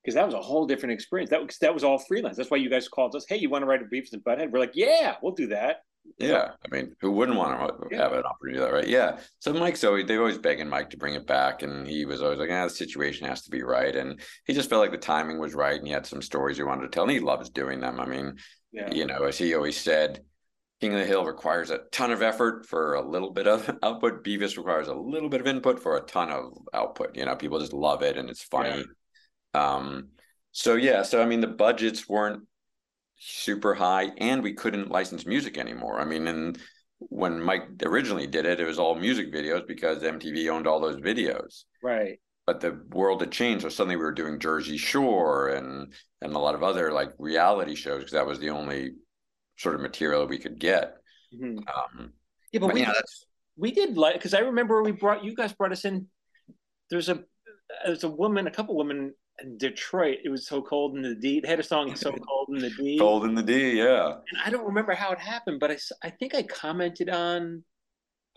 [0.04, 1.30] because that was a whole different experience.
[1.30, 2.38] That was that was all freelance.
[2.38, 3.26] That's why you guys called us.
[3.28, 4.52] Hey, you want to write a Beavis and Butthead?
[4.52, 5.78] We're like, yeah, we'll do that.
[6.18, 8.88] Yeah, I mean, who wouldn't want to have an opportunity that, right?
[8.88, 9.20] Yeah.
[9.40, 12.38] So Mike's always they always begging Mike to bring it back, and he was always
[12.38, 15.40] like, "Ah, the situation has to be right," and he just felt like the timing
[15.40, 17.80] was right, and he had some stories he wanted to tell, and he loves doing
[17.80, 18.00] them.
[18.00, 18.36] I mean,
[18.72, 18.92] yeah.
[18.92, 20.24] you know, as he always said,
[20.82, 24.24] King of the Hill requires a ton of effort for a little bit of output.
[24.24, 27.16] Beavis requires a little bit of input for a ton of output.
[27.16, 28.84] You know, people just love it and it's funny.
[29.54, 29.76] Yeah.
[29.76, 30.10] Um,
[30.52, 32.44] so yeah, so I mean the budgets weren't
[33.24, 36.00] super high and we couldn't license music anymore.
[36.00, 36.58] I mean, and
[36.98, 41.00] when Mike originally did it, it was all music videos because MTV owned all those
[41.00, 41.66] videos.
[41.84, 42.20] Right.
[42.48, 43.62] But the world had changed.
[43.62, 47.76] So suddenly we were doing Jersey Shore and and a lot of other like reality
[47.76, 48.94] shows because that was the only
[49.56, 50.96] sort of material we could get.
[51.34, 51.60] Mm-hmm.
[51.60, 52.14] Um,
[52.52, 52.94] yeah, but, but we, yeah,
[53.56, 56.08] we did like because I remember we brought you guys brought us in.
[56.90, 57.24] There's a
[57.86, 59.14] there's a woman, a couple women
[59.58, 60.20] Detroit.
[60.24, 61.40] It was so cold in the D.
[61.40, 64.20] They had a song "So Cold in the D." Cold in the D, yeah.
[64.30, 67.64] And I don't remember how it happened, but I I think I commented on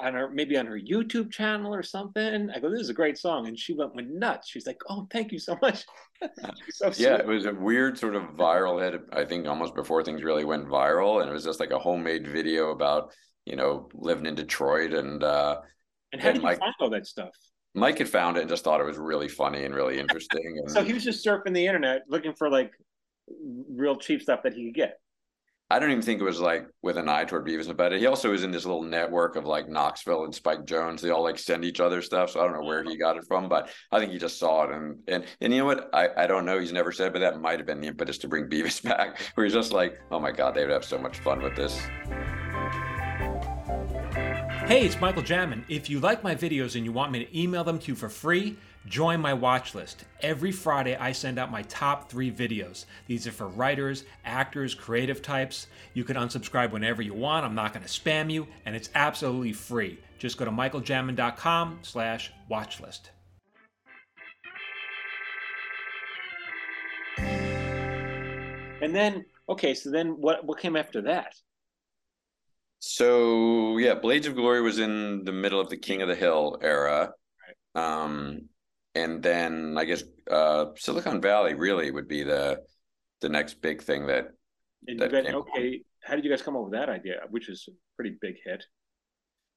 [0.00, 2.50] on her maybe on her YouTube channel or something.
[2.50, 4.48] I go, "This is a great song," and she went went nuts.
[4.48, 5.84] She's like, "Oh, thank you so much."
[6.70, 9.00] so yeah, it was a weird sort of viral hit.
[9.12, 12.26] I think almost before things really went viral, and it was just like a homemade
[12.26, 13.12] video about
[13.46, 15.22] you know living in Detroit and.
[15.22, 15.60] uh
[16.12, 17.34] And how and did you Mike, find all that stuff?
[17.74, 20.40] Mike had found it and just thought it was really funny and really interesting.
[20.64, 22.72] And, so he was just surfing the internet looking for like
[23.68, 24.98] real cheap stuff that he could get.
[25.70, 27.98] I don't even think it was like with an eye toward Beavis and Butthead.
[27.98, 31.00] He also was in this little network of like Knoxville and Spike Jonze.
[31.00, 32.30] They all like send each other stuff.
[32.30, 34.64] So I don't know where he got it from, but I think he just saw
[34.64, 34.70] it.
[34.70, 35.88] And and and you know what?
[35.94, 36.60] I, I don't know.
[36.60, 39.44] He's never said, but that might have been the impetus to bring Beavis back, where
[39.46, 41.80] he's just like, oh my God, they would have so much fun with this.
[44.66, 45.62] Hey, it's Michael Jamin.
[45.68, 48.09] If you like my videos and you want me to email them to you for
[48.09, 50.05] free, Join my watch list.
[50.20, 52.85] Every Friday, I send out my top three videos.
[53.07, 55.68] These are for writers, actors, creative types.
[55.94, 57.46] You can unsubscribe whenever you want.
[57.46, 59.98] I'm not going to spam you, and it's absolutely free.
[60.18, 63.09] Just go to michaeljamin.com slash watchlist.
[68.83, 71.35] And then, okay, so then what, what came after that?
[72.87, 76.59] So, yeah, Blades of Glory was in the middle of the King of the Hill
[76.61, 77.12] era.
[77.75, 78.51] Um,
[78.94, 82.61] and then I guess uh, Silicon Valley really would be the
[83.23, 84.27] the next big thing that.
[84.87, 87.66] And that guys, okay, how did you guys come up with that idea, which is
[87.68, 88.62] a pretty big hit?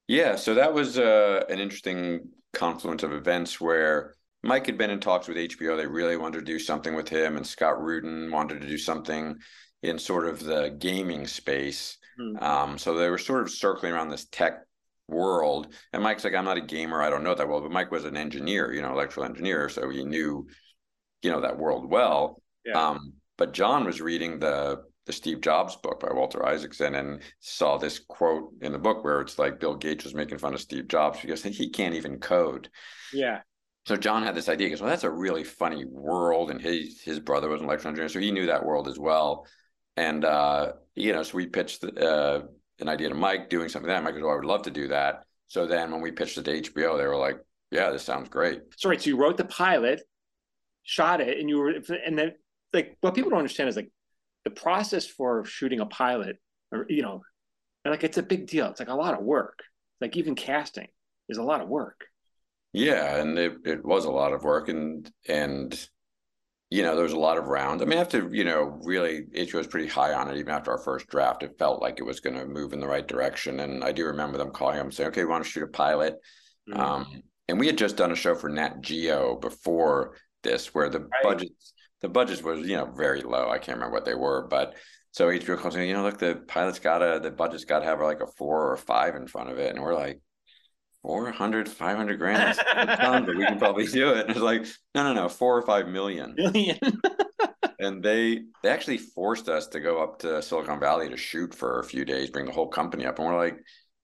[0.08, 5.02] Yeah, so that was uh, an interesting confluence of events where Mike had been in
[5.02, 5.76] talks with HBO.
[5.76, 9.36] They really wanted to do something with him, and Scott Rudin wanted to do something
[9.84, 11.98] in sort of the gaming space.
[12.19, 12.43] Mm-hmm.
[12.43, 14.60] Um, so they were sort of circling around this tech
[15.08, 15.73] world.
[15.93, 18.06] And Mike's like, I'm not a gamer, I don't know that well, but Mike was
[18.06, 20.47] an engineer, you know, electrical engineer, so he knew,
[21.21, 22.41] you know, that world well.
[22.65, 22.89] Yeah.
[22.89, 27.77] Um, but John was reading the the Steve Jobs book by Walter Isaacson and saw
[27.77, 30.89] this quote in the book where it's like Bill Gates was making fun of Steve
[30.89, 32.69] Jobs because he can't even code.
[33.13, 33.39] Yeah.
[33.86, 34.67] So John had this idea.
[34.67, 38.10] because well, that's a really funny world, and his his brother was an electrical engineer,
[38.10, 39.47] so he knew that world as well.
[39.97, 42.41] And uh, you know, so we pitched uh,
[42.79, 44.03] an idea to Mike doing something like that.
[44.03, 46.45] Mike goes, "Oh, I would love to do that." So then when we pitched it
[46.45, 47.39] to HBO, they were like,
[47.71, 50.03] "Yeah, this sounds great." Sorry, so you wrote the pilot,
[50.83, 51.73] shot it, and you were,
[52.05, 52.33] and then
[52.73, 53.91] like what people don't understand is like
[54.45, 56.38] the process for shooting a pilot,
[56.71, 57.23] or you know,
[57.83, 58.67] like it's a big deal.
[58.67, 59.63] It's like a lot of work,
[59.99, 60.88] like even casting.
[61.27, 62.05] is a lot of work.
[62.73, 65.89] Yeah, and it, it was a lot of work, and and
[66.69, 67.82] you know there was a lot of rounds.
[67.82, 70.51] I mean, I have to you know really HBO was pretty high on it even
[70.51, 71.43] after our first draft.
[71.43, 74.06] It felt like it was going to move in the right direction, and I do
[74.06, 76.15] remember them calling them saying, "Okay, we want to shoot a pilot."
[76.69, 76.80] Mm-hmm.
[76.80, 80.99] Um, and we had just done a show for Nat Geo before this, where the
[80.99, 81.23] right.
[81.23, 83.49] budgets the budgets was you know very low.
[83.49, 84.75] I can't remember what they were, but
[85.12, 88.21] so HBO calls me, you know, look, the pilot's gotta the budget's gotta have like
[88.21, 90.19] a four or five in front of it, and we're like.
[91.08, 95.30] 400 500 grand but we can probably do it and it's like no no no
[95.30, 96.78] four or five million million
[97.80, 101.80] and they they actually forced us to go up to silicon valley to shoot for
[101.80, 103.58] a few days bring the whole company up and we're like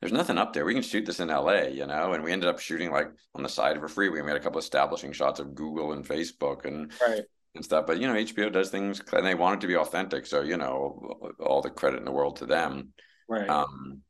[0.04, 0.66] there's nothing up there.
[0.66, 3.42] We can shoot this in LA, you know, and we ended up shooting like on
[3.42, 4.20] the side of a freeway.
[4.20, 7.24] We had a couple establishing shots of Google and Facebook and right.
[7.56, 7.88] and stuff.
[7.88, 10.26] But you know, HBO does things and they want it to be authentic.
[10.26, 12.90] So, you know, all the credit in the world to them.
[13.30, 13.48] Right.
[13.48, 14.02] Um,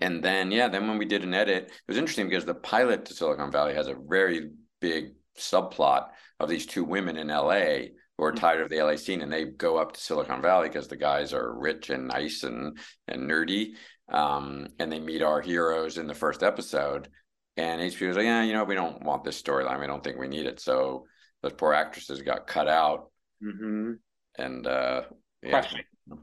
[0.00, 3.04] and then yeah, then when we did an edit, it was interesting because the pilot
[3.06, 6.08] to Silicon Valley has a very big subplot
[6.40, 8.40] of these two women in LA who are mm-hmm.
[8.40, 11.32] tired of the LA scene and they go up to Silicon Valley because the guys
[11.32, 13.74] are rich and nice and and nerdy
[14.10, 17.08] um, and they meet our heroes in the first episode.
[17.56, 19.80] And HBO was like, yeah, you know, we don't want this storyline.
[19.80, 20.60] We don't think we need it.
[20.60, 21.06] So
[21.42, 23.10] those poor actresses got cut out.
[23.42, 23.92] Mm-hmm.
[24.36, 25.02] And uh,
[25.42, 25.66] yeah,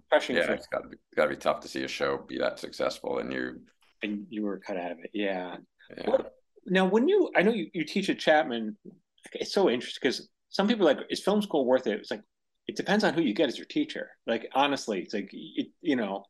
[0.09, 0.35] Crushing.
[0.35, 2.59] yeah, it's got to be got to be tough to see a show be that
[2.59, 3.61] successful, and you
[4.03, 5.11] and you were cut out of it.
[5.13, 5.57] Yeah.
[5.97, 6.17] yeah.
[6.65, 8.77] now, when you, I know you, you teach at Chapman.
[9.33, 11.99] It's so interesting because some people like, is film school worth it?
[11.99, 12.21] It's like
[12.67, 14.09] it depends on who you get as your teacher.
[14.27, 16.25] Like honestly, it's like it, you know,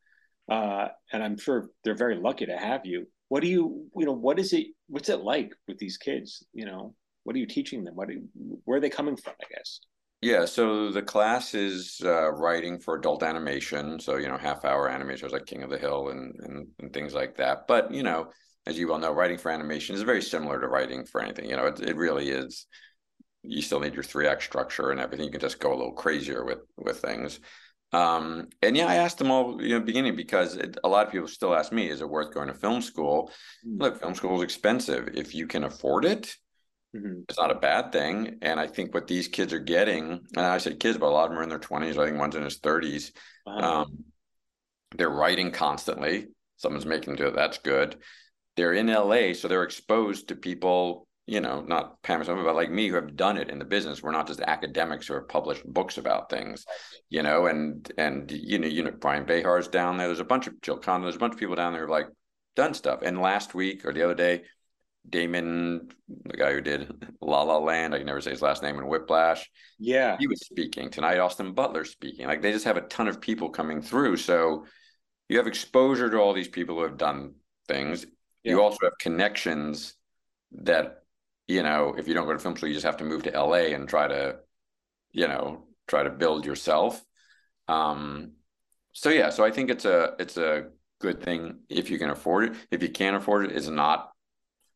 [0.50, 3.08] uh, and I'm sure they're very lucky to have you.
[3.30, 4.68] What do you, you know, what is it?
[4.88, 6.46] What's it like with these kids?
[6.54, 7.96] You know, what are you teaching them?
[7.96, 8.15] What, are,
[8.65, 9.34] where are they coming from?
[9.41, 9.80] I guess.
[10.26, 14.00] Yeah, so the class is uh, writing for adult animation.
[14.00, 17.14] So you know, half hour animation like King of the Hill and, and and things
[17.14, 17.68] like that.
[17.68, 18.32] But you know,
[18.66, 21.48] as you well know, writing for animation is very similar to writing for anything.
[21.48, 22.66] You know, it, it really is.
[23.44, 25.28] You still need your three act structure and everything.
[25.28, 27.40] You can just go a little crazier with with things.
[27.94, 31.12] Um, and yeah, I asked them all you know beginning because it, a lot of
[31.12, 33.30] people still ask me, is it worth going to film school?
[33.64, 33.80] Mm-hmm.
[33.80, 35.10] Look, film school is expensive.
[35.14, 36.36] If you can afford it,
[36.96, 37.22] mm-hmm.
[37.28, 38.38] it's not a bad thing.
[38.42, 41.26] And I think what these kids are getting, and I say kids, but a lot
[41.26, 41.98] of them are in their twenties.
[41.98, 43.12] I think one's in his 30s.
[43.46, 43.82] Wow.
[43.82, 44.04] Um,
[44.96, 46.28] they're writing constantly.
[46.58, 47.36] Someone's making it.
[47.36, 47.98] That's good.
[48.56, 52.56] They're in LA, so they're exposed to people you know, not Pam or something, but
[52.56, 54.04] like me who have done it in the business.
[54.04, 56.66] We're not just academics who have published books about things,
[57.10, 60.08] you know, and and you know, you know, Brian Behar's down there.
[60.08, 62.08] There's a bunch of Jill Conn, there's a bunch of people down there like
[62.56, 63.00] done stuff.
[63.02, 64.44] And last week or the other day,
[65.10, 65.89] Damien,
[66.26, 66.91] the guy who did
[67.22, 69.50] La La Land, I can never say his last name in Whiplash.
[69.80, 70.18] Yeah.
[70.20, 72.28] He was speaking tonight, Austin Butler speaking.
[72.28, 74.18] Like they just have a ton of people coming through.
[74.18, 74.65] So
[75.30, 77.36] you have exposure to all these people who have done
[77.68, 78.06] things.
[78.44, 78.54] Yeah.
[78.54, 79.96] You also have connections
[80.52, 81.04] that
[81.48, 83.32] you know, if you don't go to film school, you just have to move to
[83.32, 84.38] LA and try to,
[85.12, 87.04] you know, try to build yourself.
[87.68, 88.34] Um,
[88.94, 90.68] so yeah, so I think it's a it's a
[91.00, 92.54] good thing if you can afford it.
[92.72, 94.12] If you can't afford it, it's not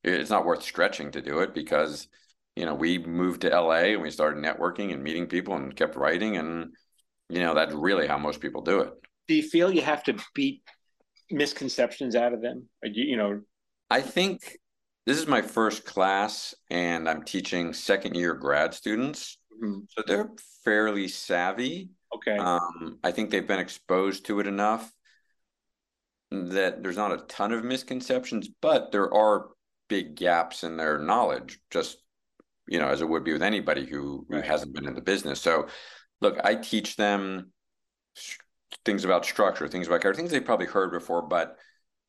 [0.04, 2.08] it's not worth stretching to do it because
[2.56, 5.96] you know we moved to LA and we started networking and meeting people and kept
[5.96, 6.74] writing and
[7.30, 8.94] you know that's really how most people do it.
[9.28, 10.64] Do you feel you have to beat
[11.30, 12.68] misconceptions out of them?
[12.84, 13.42] You, you know,
[13.90, 14.58] I think
[15.06, 19.38] this is my first class and I'm teaching second year grad students.
[19.62, 19.80] Mm-hmm.
[19.90, 20.30] So they're
[20.64, 21.90] fairly savvy.
[22.16, 22.38] Okay.
[22.38, 24.92] Um, I think they've been exposed to it enough
[26.32, 29.48] that there's not a ton of misconceptions, but there are
[29.90, 31.98] big gaps in their knowledge, just
[32.68, 34.44] you know, as it would be with anybody who, right.
[34.44, 35.42] who hasn't been in the business.
[35.42, 35.68] So
[36.22, 37.52] look, I teach them
[38.86, 41.58] things about structure, things about character, things they've probably heard before, but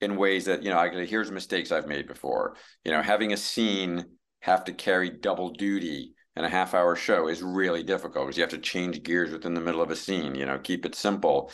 [0.01, 2.57] in ways that you know I here's mistakes I've made before.
[2.85, 4.05] You know, having a scene
[4.41, 8.43] have to carry double duty in a half hour show is really difficult because you
[8.43, 10.35] have to change gears within the middle of a scene.
[10.35, 11.51] You know, keep it simple.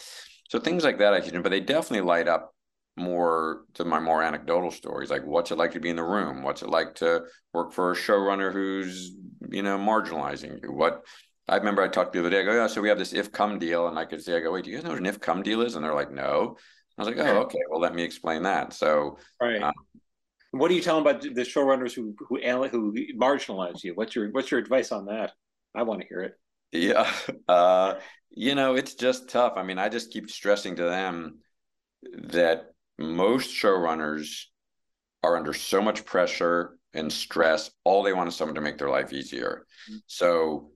[0.49, 2.55] So things like that I teach them, but they definitely light up
[2.97, 6.43] more to my more anecdotal stories like what's it like to be in the room
[6.43, 9.13] what's it like to work for a showrunner who's
[9.51, 11.03] you know marginalizing you what
[11.49, 12.41] I remember I talked to the other day.
[12.41, 14.41] I go, yeah, so we have this if come deal, and I could say, I
[14.41, 15.77] go, wait, do you guys know what an if come deal is?
[15.77, 16.57] And they're like, no.
[16.99, 17.59] I was like, oh, okay.
[17.71, 18.73] Well, let me explain that.
[18.73, 19.63] So, right.
[19.63, 19.75] Um,
[20.51, 23.95] what do you tell them about the showrunners who who who marginalize you?
[23.95, 25.33] What's your what's your advice on that?
[25.75, 26.35] I want to hear it.
[26.73, 27.13] Yeah,
[27.49, 27.95] uh,
[28.31, 29.55] you know, it's just tough.
[29.57, 31.41] I mean, I just keep stressing to them
[32.29, 34.45] that most showrunners
[35.23, 37.71] are under so much pressure and stress.
[37.85, 39.67] All they want is someone to make their life easier.
[39.91, 39.99] Mm-hmm.
[40.07, 40.71] So,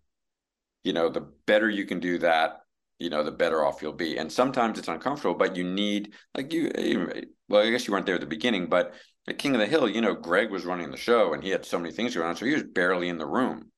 [0.85, 2.61] you know, the better you can do that,
[2.99, 4.19] you know, the better off you'll be.
[4.19, 6.71] And sometimes it's uncomfortable, but you need like you.
[7.49, 8.95] Well, I guess you weren't there at the beginning, but
[9.27, 11.65] at King of the Hill, you know, Greg was running the show, and he had
[11.65, 13.71] so many things going on, so he was barely in the room.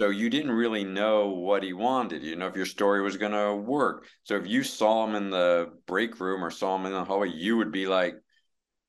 [0.00, 2.22] So you didn't really know what he wanted.
[2.22, 4.06] You know if your story was going to work.
[4.22, 7.28] So if you saw him in the break room or saw him in the hallway,
[7.28, 8.14] you would be like,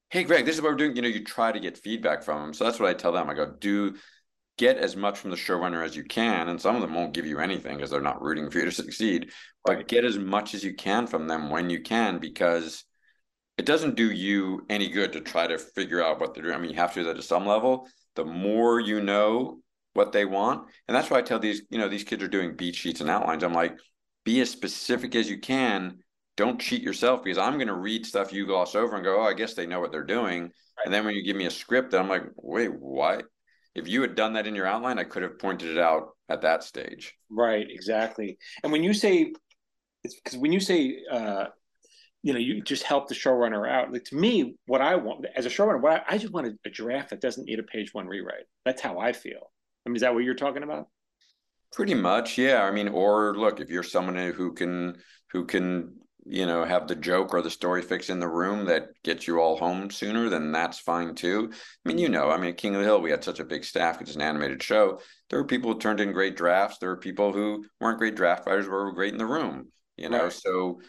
[0.09, 2.41] "Hey, Greg, this is what we're doing." You know, you try to get feedback from
[2.45, 2.53] him.
[2.53, 3.29] So that's what I tell them.
[3.29, 3.97] I go, "Do
[4.57, 7.25] get as much from the showrunner as you can." And some of them won't give
[7.25, 9.31] you anything because they're not rooting for you to succeed.
[9.65, 9.87] But right.
[9.87, 12.85] get as much as you can from them when you can, because
[13.57, 16.55] it doesn't do you any good to try to figure out what they're doing.
[16.55, 17.89] I mean, you have to do that to some level.
[18.15, 19.60] The more you know
[19.93, 20.67] what they want.
[20.87, 23.09] And that's why I tell these, you know, these kids are doing beat sheets and
[23.09, 23.43] outlines.
[23.43, 23.77] I'm like,
[24.23, 25.99] be as specific as you can.
[26.37, 29.25] Don't cheat yourself because I'm going to read stuff you gloss over and go, oh,
[29.25, 30.43] I guess they know what they're doing.
[30.43, 30.51] Right.
[30.85, 33.25] And then when you give me a script, I'm like, wait, what?
[33.75, 36.41] If you had done that in your outline, I could have pointed it out at
[36.41, 37.13] that stage.
[37.29, 38.37] Right, exactly.
[38.63, 39.33] And when you say,
[40.03, 41.45] it's because when you say, uh,
[42.23, 43.91] you know, you just help the showrunner out.
[43.91, 46.57] Like to me, what I want as a showrunner, what I, I just want a,
[46.65, 48.45] a draft that doesn't need a page one rewrite.
[48.65, 49.51] That's how I feel.
[49.85, 50.87] I mean, is that what you're talking about?
[51.73, 52.63] Pretty much, yeah.
[52.63, 54.97] I mean, or look, if you're someone who can
[55.31, 58.89] who can you know have the joke or the story fix in the room that
[59.03, 61.49] gets you all home sooner, then that's fine too.
[61.51, 63.63] I mean, you know, I mean, King of the Hill, we had such a big
[63.63, 64.01] staff.
[64.01, 64.99] It's an animated show.
[65.29, 66.77] There were people who turned in great drafts.
[66.77, 69.71] There were people who weren't great draft writers, but were great in the room.
[69.97, 70.33] You know, right.
[70.33, 70.81] so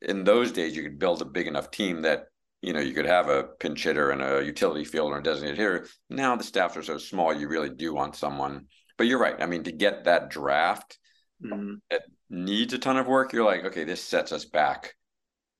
[0.00, 2.26] in those days, you could build a big enough team that
[2.62, 5.58] you know, you could have a pinch hitter and a utility fielder and a designated
[5.58, 5.86] hitter.
[6.08, 8.66] Now the staffs are so small, you really do want someone.
[8.96, 9.40] But you're right.
[9.40, 10.98] I mean, to get that draft
[11.44, 11.74] mm-hmm.
[11.90, 14.94] that needs a ton of work, you're like, okay, this sets us back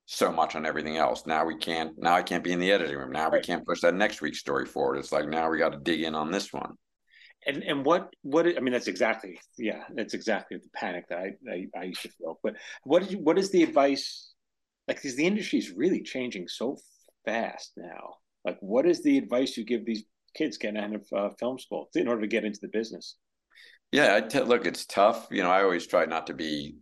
[0.06, 1.26] so much on everything else.
[1.26, 1.92] Now we can't.
[1.98, 3.10] Now I can't be in the editing room.
[3.10, 3.32] Now right.
[3.32, 4.98] we can't push that next week's story forward.
[4.98, 6.74] It's like now we got to dig in on this one.
[7.46, 11.32] And and what what I mean that's exactly yeah that's exactly the panic that I
[11.50, 12.38] I, I used to feel.
[12.42, 14.31] But what did you, what is the advice?
[14.88, 16.76] Like, because the industry is really changing so
[17.24, 18.14] fast now.
[18.44, 21.88] Like, what is the advice you give these kids getting out of uh, film school
[21.94, 23.16] in order to get into the business?
[23.92, 25.28] Yeah, I t- look, it's tough.
[25.30, 26.76] You know, I always try not to be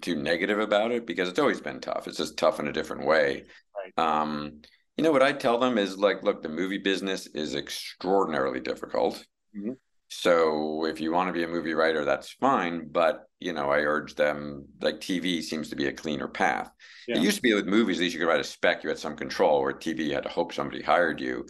[0.00, 2.06] too negative about it because it's always been tough.
[2.06, 3.44] It's just tough in a different way.
[3.74, 4.04] Right.
[4.04, 4.60] Um,
[4.96, 9.24] you know what I tell them is like, look, the movie business is extraordinarily difficult.
[9.56, 9.72] Mm-hmm.
[10.14, 12.88] So if you want to be a movie writer, that's fine.
[12.90, 16.70] But you know, I urge them like TV seems to be a cleaner path.
[17.08, 17.16] Yeah.
[17.16, 18.98] It used to be with movies, at least you could write a spec, you had
[18.98, 21.46] some control, where TV you had to hope somebody hired you.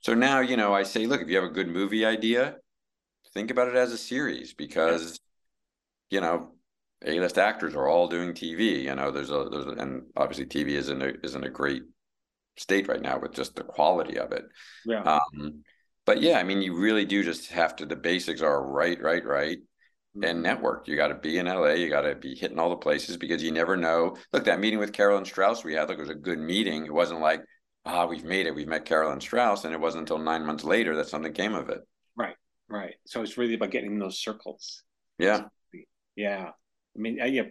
[0.00, 2.56] So now, you know, I say, look, if you have a good movie idea,
[3.32, 5.18] think about it as a series because,
[6.10, 6.16] yeah.
[6.16, 6.52] you know,
[7.06, 8.82] A-list actors are all doing TV.
[8.82, 11.82] You know, there's a there's a, and obviously TV isn't a isn't a great
[12.58, 14.44] state right now with just the quality of it.
[14.84, 15.02] Yeah.
[15.02, 15.62] Um,
[16.04, 17.86] but yeah, I mean, you really do just have to.
[17.86, 19.58] The basics are right, right, right,
[20.14, 20.42] and mm-hmm.
[20.42, 20.88] network.
[20.88, 21.72] You got to be in LA.
[21.72, 24.16] You got to be hitting all the places because you never know.
[24.32, 26.86] Look, that meeting with Carolyn Strauss we had, look, it was a good meeting.
[26.86, 27.42] It wasn't like,
[27.84, 28.54] ah, we've made it.
[28.54, 31.68] We've met Carolyn Strauss, and it wasn't until nine months later that something came of
[31.68, 31.80] it.
[32.16, 32.36] Right,
[32.68, 32.94] right.
[33.06, 34.82] So it's really about getting in those circles.
[35.18, 35.42] Yeah,
[36.16, 36.50] yeah.
[36.94, 37.44] I mean, I, yeah,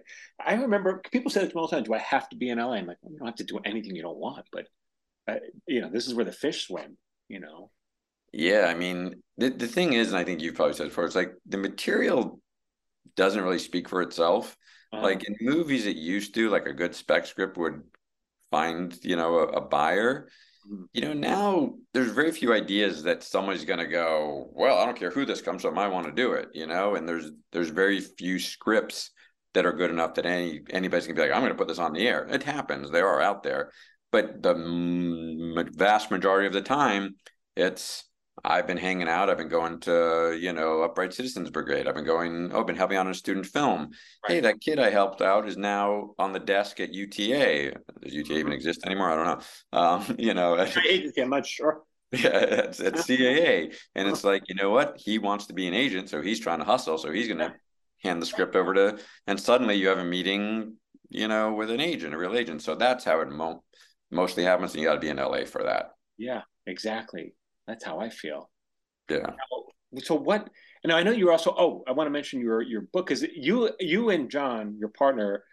[0.45, 1.83] I remember people say that to me all the time.
[1.83, 2.73] Do I have to be in LA?
[2.73, 4.67] I'm like, well, you don't have to do anything you don't want, but
[5.27, 5.35] uh,
[5.67, 6.97] you know, this is where the fish swim.
[7.27, 7.71] You know,
[8.31, 11.15] yeah, I mean, the, the thing is, and I think you've probably said before, it's
[11.15, 12.39] like the material
[13.15, 14.55] doesn't really speak for itself.
[14.93, 15.03] Uh-huh.
[15.03, 17.81] Like in movies, it used to, like a good spec script would
[18.49, 20.27] find, you know, a, a buyer.
[20.69, 20.83] Mm-hmm.
[20.93, 24.97] You know, now there's very few ideas that somebody's going to go, well, I don't
[24.97, 27.69] care who this comes from, I want to do it, you know, and there's there's
[27.69, 29.11] very few scripts
[29.53, 31.93] that are good enough that any anybody's gonna be like, I'm gonna put this on
[31.93, 32.27] the air.
[32.29, 33.71] It happens; they are out there,
[34.11, 37.15] but the m- vast majority of the time,
[37.55, 38.03] it's
[38.43, 39.29] I've been hanging out.
[39.29, 41.87] I've been going to, you know, Upright Citizens Brigade.
[41.87, 43.91] I've been going, oh, I've been helping out on a student film.
[44.27, 44.35] Right.
[44.35, 47.73] Hey, that kid I helped out is now on the desk at UTA.
[48.01, 48.39] Does UTA mm-hmm.
[48.39, 49.11] even exist anymore?
[49.11, 49.79] I don't know.
[49.79, 51.83] Um, you know, agency, I'm not sure.
[52.11, 53.75] Yeah, it's at CAA.
[53.95, 54.97] And it's like, you know what?
[54.97, 56.97] He wants to be an agent, so he's trying to hustle.
[56.97, 57.55] So he's gonna
[58.03, 60.77] hand the script over to and suddenly you have a meeting,
[61.09, 62.63] you know, with an agent, a real agent.
[62.63, 63.63] So that's how it mo-
[64.09, 65.91] mostly happens, and you gotta be in LA for that.
[66.17, 67.33] Yeah, exactly.
[67.67, 68.49] That's how I feel.
[69.09, 69.31] Yeah.
[70.03, 70.49] So what?
[70.83, 71.53] And I know you're also.
[71.57, 75.43] Oh, I want to mention your your book because you you and John, your partner,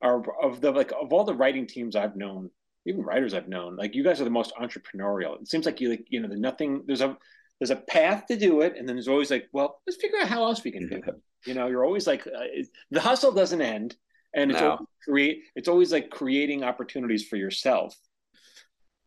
[0.00, 2.50] are of the like of all the writing teams I've known,
[2.86, 3.76] even writers I've known.
[3.76, 5.40] Like you guys are the most entrepreneurial.
[5.40, 6.84] It seems like you like you know the nothing.
[6.86, 7.16] There's a
[7.58, 10.26] there's a path to do it, and then there's always like, well, let's figure out
[10.26, 11.04] how else we can do it.
[11.44, 13.96] You know, you're always like, uh, the hustle doesn't end,
[14.32, 14.70] and it's no.
[14.70, 15.42] always create.
[15.56, 17.96] It's always like creating opportunities for yourself.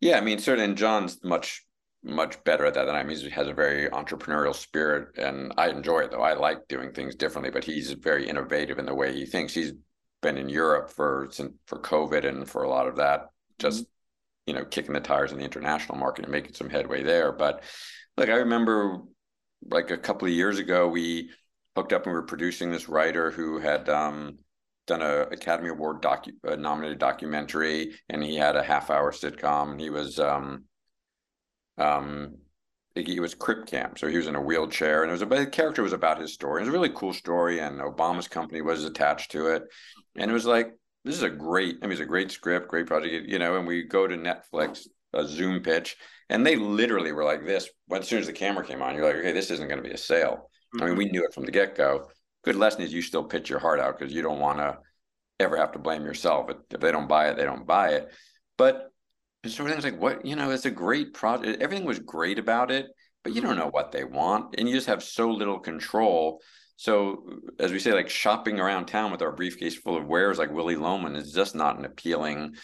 [0.02, 1.65] Yeah, I mean, certainly, and John's much
[2.06, 3.08] much better at that than I am.
[3.08, 6.22] He has a very entrepreneurial spirit, and I enjoy it though.
[6.22, 9.52] I like doing things differently, but he's very innovative in the way he thinks.
[9.52, 9.72] He's
[10.22, 11.28] been in Europe for
[11.66, 13.90] for COVID and for a lot of that, just mm-hmm.
[14.46, 17.32] you know, kicking the tires in the international market and making some headway there.
[17.32, 17.62] But
[18.16, 19.00] like I remember,
[19.68, 21.30] like a couple of years ago, we
[21.74, 24.38] hooked up and we were producing this writer who had um,
[24.86, 29.80] done a Academy Award docu nominated documentary, and he had a half hour sitcom, and
[29.80, 30.64] he was um,
[31.78, 32.36] um,
[32.94, 35.46] it was crip camp, so he was in a wheelchair, and it was a the
[35.46, 36.60] character was about his story.
[36.60, 39.64] It was a really cool story, and Obama's company was attached to it,
[40.16, 40.72] and it was like
[41.04, 41.78] this is a great.
[41.82, 43.56] I mean, it's a great script, great project, you know.
[43.56, 45.96] And we go to Netflix, a Zoom pitch,
[46.30, 47.68] and they literally were like this.
[47.92, 49.94] As soon as the camera came on, you're like, okay, this isn't going to be
[49.94, 50.50] a sale.
[50.74, 50.82] Mm-hmm.
[50.82, 51.12] I mean, we mm-hmm.
[51.12, 52.08] knew it from the get go.
[52.44, 54.78] Good lesson is you still pitch your heart out because you don't want to
[55.38, 56.50] ever have to blame yourself.
[56.70, 58.10] If they don't buy it, they don't buy it.
[58.56, 58.90] But
[59.44, 61.62] of things like what you know, it's a great project.
[61.62, 62.86] Everything was great about it,
[63.22, 63.60] but you don't mm-hmm.
[63.60, 66.40] know what they want, and you just have so little control.
[66.76, 67.24] So,
[67.58, 70.76] as we say, like shopping around town with our briefcase full of wares, like Willy
[70.76, 72.54] Loman, is just not an appealing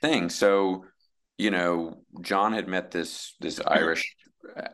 [0.00, 0.28] thing.
[0.28, 0.84] So,
[1.36, 4.16] you know, John had met this this Irish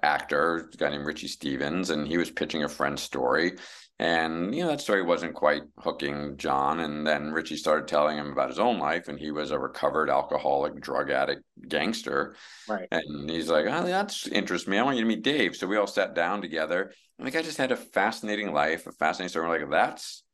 [0.03, 3.53] actor, a guy named Richie Stevens, and he was pitching a friend's story.
[4.01, 6.81] And, you know, that story wasn't quite hooking John.
[6.81, 10.11] And then Richie started telling him about his own life, and he was a recovered
[10.11, 12.35] alcoholic, drug addict gangster.
[12.69, 12.89] Right.
[12.91, 14.79] And he's like, oh, that's interests me.
[14.79, 15.55] I want you to meet Dave.
[15.55, 16.93] So we all sat down together.
[17.19, 19.49] And the guy just had a fascinating life, a fascinating story.
[19.49, 20.25] We're like, that's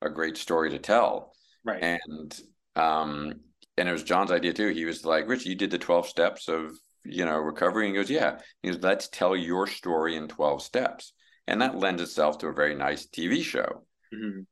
[0.00, 1.34] a great story to tell.
[1.62, 1.82] Right.
[1.82, 2.40] And,
[2.74, 3.34] um,
[3.76, 4.68] and it was John's idea too.
[4.68, 6.72] He was like, Richie, you did the 12 steps of,
[7.04, 7.86] you know, recovery.
[7.86, 8.38] And he goes, yeah.
[8.62, 11.12] He goes, let's tell your story in 12 steps
[11.50, 13.84] and that lends itself to a very nice TV show.
[14.14, 14.42] Mm-hmm.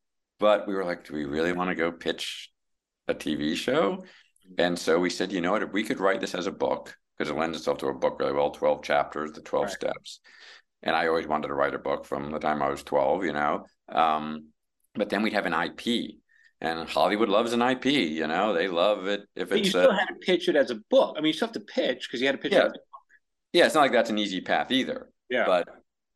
[0.40, 2.50] But we were like, do we really want to go pitch
[3.06, 4.04] a TV show?
[4.58, 6.96] And so we said, you know what, if we could write this as a book,
[7.16, 9.72] because it lends itself to a book really well 12 chapters, the 12 right.
[9.72, 10.20] steps.
[10.82, 13.32] And I always wanted to write a book from the time I was 12, you
[13.32, 13.64] know.
[13.88, 14.48] Um,
[14.94, 16.16] but then we'd have an IP.
[16.60, 19.66] And Hollywood loves an IP, you know, they love it if but it's.
[19.66, 21.14] You still a, had to pitch it as a book.
[21.16, 22.66] I mean, you still have to pitch because you had to pitch yeah.
[22.66, 22.72] it.
[23.52, 25.10] Yeah, it's not like that's an easy path either.
[25.30, 25.44] Yeah.
[25.46, 25.68] But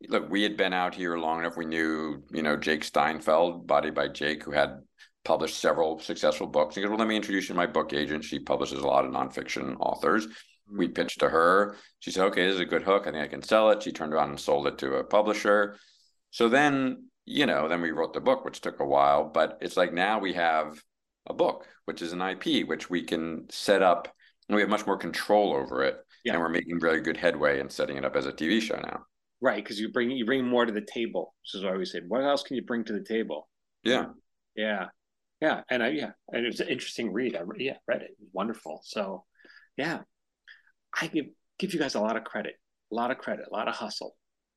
[0.09, 1.57] look, we had been out here long enough.
[1.57, 4.81] We knew, you know, Jake Steinfeld, Body by Jake, who had
[5.25, 6.75] published several successful books.
[6.75, 8.25] He goes, Well, let me introduce you to my book agent.
[8.25, 10.27] She publishes a lot of nonfiction authors.
[10.71, 10.95] We mm-hmm.
[10.95, 11.77] pitched to her.
[12.01, 13.07] She said, Okay, this is a good hook.
[13.07, 13.83] I think I can sell it.
[13.83, 15.77] She turned around and sold it to a publisher.
[16.31, 19.25] So then, you know, then we wrote the book, which took a while.
[19.25, 20.83] But it's like now we have
[21.27, 24.09] a book, which is an IP, which we can set up
[24.49, 25.99] and we have much more control over it.
[26.25, 26.35] Yeah.
[26.35, 29.07] And we're making very good headway in setting it up as a TV show now.
[29.43, 31.35] Right, because you bring you bring more to the table.
[31.43, 32.01] Which is what I always say.
[32.07, 33.49] What else can you bring to the table?
[33.83, 34.07] Yeah,
[34.55, 34.87] yeah,
[35.41, 37.35] yeah, and I yeah, and it was an interesting read.
[37.35, 38.11] I yeah read it.
[38.13, 38.83] it wonderful.
[38.85, 39.25] So,
[39.77, 40.03] yeah,
[40.99, 41.27] I give
[41.59, 42.55] give you guys a lot of credit,
[42.93, 44.15] a lot of credit, a lot of hustle.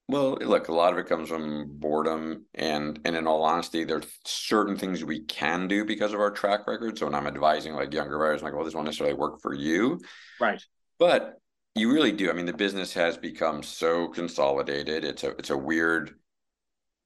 [0.08, 4.06] Well, look, a lot of it comes from boredom, and and in all honesty, there's
[4.24, 7.00] certain things we can do because of our track record.
[7.00, 9.56] So when I'm advising like younger writers, I'm like, well, this won't necessarily work for
[9.56, 10.00] you,
[10.40, 10.62] right?
[11.00, 11.40] But
[11.76, 12.30] you really do.
[12.30, 15.04] I mean, the business has become so consolidated.
[15.04, 16.16] It's a it's a weird.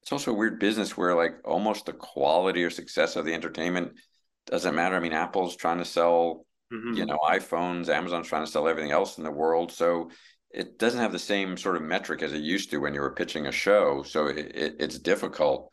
[0.04, 3.94] It's also a weird business where like almost the quality or success of the entertainment
[4.46, 4.96] doesn't matter.
[4.96, 6.94] I mean, Apple's trying to sell, mm-hmm.
[6.94, 7.90] you know, iPhones.
[7.90, 9.72] Amazon's trying to sell everything else in the world.
[9.72, 10.10] So
[10.52, 13.14] it doesn't have the same sort of metric as it used to when you were
[13.14, 14.04] pitching a show.
[14.04, 15.72] So it, it, it's difficult.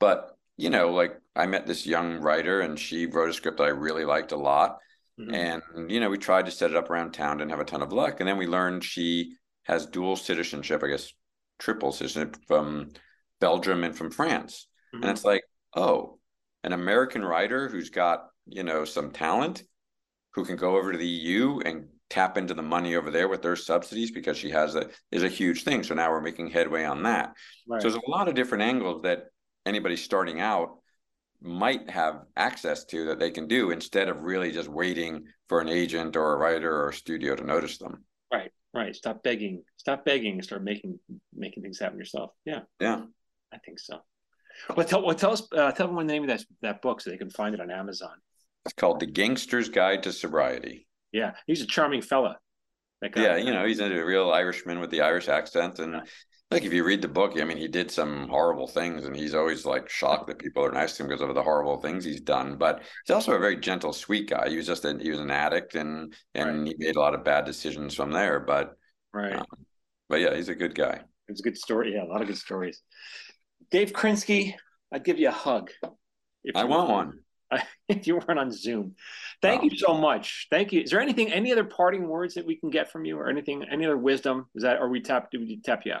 [0.00, 3.64] But you know, like I met this young writer and she wrote a script that
[3.64, 4.78] I really liked a lot
[5.18, 5.34] Mm-hmm.
[5.34, 7.82] And, you know, we tried to set it up around town, didn't have a ton
[7.82, 8.20] of luck.
[8.20, 11.12] And then we learned she has dual citizenship, I guess,
[11.58, 12.90] triple citizenship from
[13.40, 14.68] Belgium and from France.
[14.94, 15.02] Mm-hmm.
[15.02, 15.42] And it's like,
[15.74, 16.18] oh,
[16.64, 19.64] an American writer who's got, you know, some talent
[20.34, 23.42] who can go over to the EU and tap into the money over there with
[23.42, 25.82] their subsidies because she has a is a huge thing.
[25.82, 27.34] So now we're making headway on that.
[27.68, 27.82] Right.
[27.82, 29.26] So there's a lot of different angles that
[29.66, 30.77] anybody starting out
[31.40, 35.68] might have access to that they can do instead of really just waiting for an
[35.68, 38.04] agent or a writer or a studio to notice them.
[38.32, 38.94] Right, right.
[38.94, 39.62] Stop begging.
[39.76, 40.98] Stop begging and start making
[41.34, 42.32] making things happen yourself.
[42.44, 43.02] Yeah, yeah.
[43.52, 44.00] I think so.
[44.76, 47.10] Well, tell well, tell us uh, tell them the name of that that book so
[47.10, 48.16] they can find it on Amazon.
[48.64, 50.86] It's called The Gangster's Guide to Sobriety.
[51.12, 52.38] Yeah, he's a charming fella.
[53.16, 56.02] yeah, you know, he's a real Irishman with the Irish accent, and
[56.50, 59.34] like if you read the book, I mean, he did some horrible things, and he's
[59.34, 62.22] always like shocked that people are nice to him because of the horrible things he's
[62.22, 62.56] done.
[62.56, 64.48] But he's also a very gentle, sweet guy.
[64.48, 66.68] He was just a, he was an addict, and and right.
[66.68, 68.40] he made a lot of bad decisions from there.
[68.40, 68.76] But
[69.12, 69.46] right, um,
[70.08, 71.02] but yeah, he's a good guy.
[71.28, 71.92] It's a good story.
[71.94, 72.80] Yeah, a lot of good stories.
[73.70, 74.54] Dave Krinsky,
[74.90, 75.70] I'd give you a hug.
[76.54, 77.12] I want one.
[77.88, 78.94] if you weren't on Zoom.
[79.42, 80.46] Thank you so much.
[80.50, 80.80] Thank you.
[80.80, 83.64] Is there anything, any other parting words that we can get from you, or anything,
[83.70, 84.46] any other wisdom?
[84.54, 85.30] Is that, are we tap?
[85.30, 85.94] Did we tap you?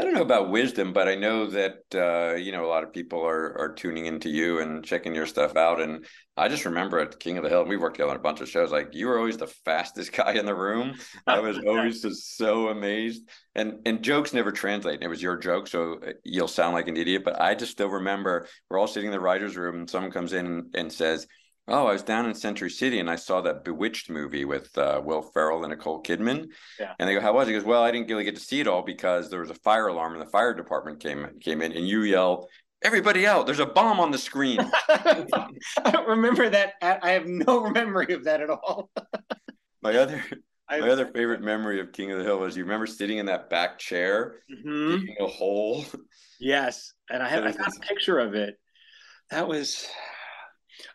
[0.00, 2.90] I don't know about wisdom, but I know that uh, you know a lot of
[2.90, 5.78] people are are tuning into you and checking your stuff out.
[5.78, 6.06] And
[6.38, 8.48] I just remember at King of the Hill, we worked together on a bunch of
[8.48, 8.72] shows.
[8.72, 10.94] Like you were always the fastest guy in the room.
[11.26, 13.28] I was always just so amazed.
[13.54, 15.02] And and jokes never translate.
[15.02, 17.22] It was your joke, so uh, you'll sound like an idiot.
[17.22, 20.32] But I just still remember we're all sitting in the writers' room, and someone comes
[20.32, 21.26] in and says,
[21.70, 25.00] Oh, I was down in Century City and I saw that Bewitched movie with uh,
[25.04, 26.48] Will Ferrell and Nicole Kidman.
[26.78, 26.94] Yeah.
[26.98, 28.60] And they go, "How was it?" He goes, "Well, I didn't really get to see
[28.60, 31.72] it all because there was a fire alarm and the fire department came came in,
[31.72, 32.48] and you yell."
[32.82, 33.44] Everybody out!
[33.44, 34.58] There's a bomb on the screen.
[34.88, 36.74] I don't remember that.
[36.80, 38.90] I have no memory of that at all.
[39.82, 40.24] my other,
[40.68, 43.50] my other favorite memory of King of the Hill was you remember sitting in that
[43.50, 44.92] back chair, mm-hmm.
[44.92, 45.84] digging a hole.
[46.40, 48.58] Yes, and I have I got a picture of it.
[49.30, 49.86] That was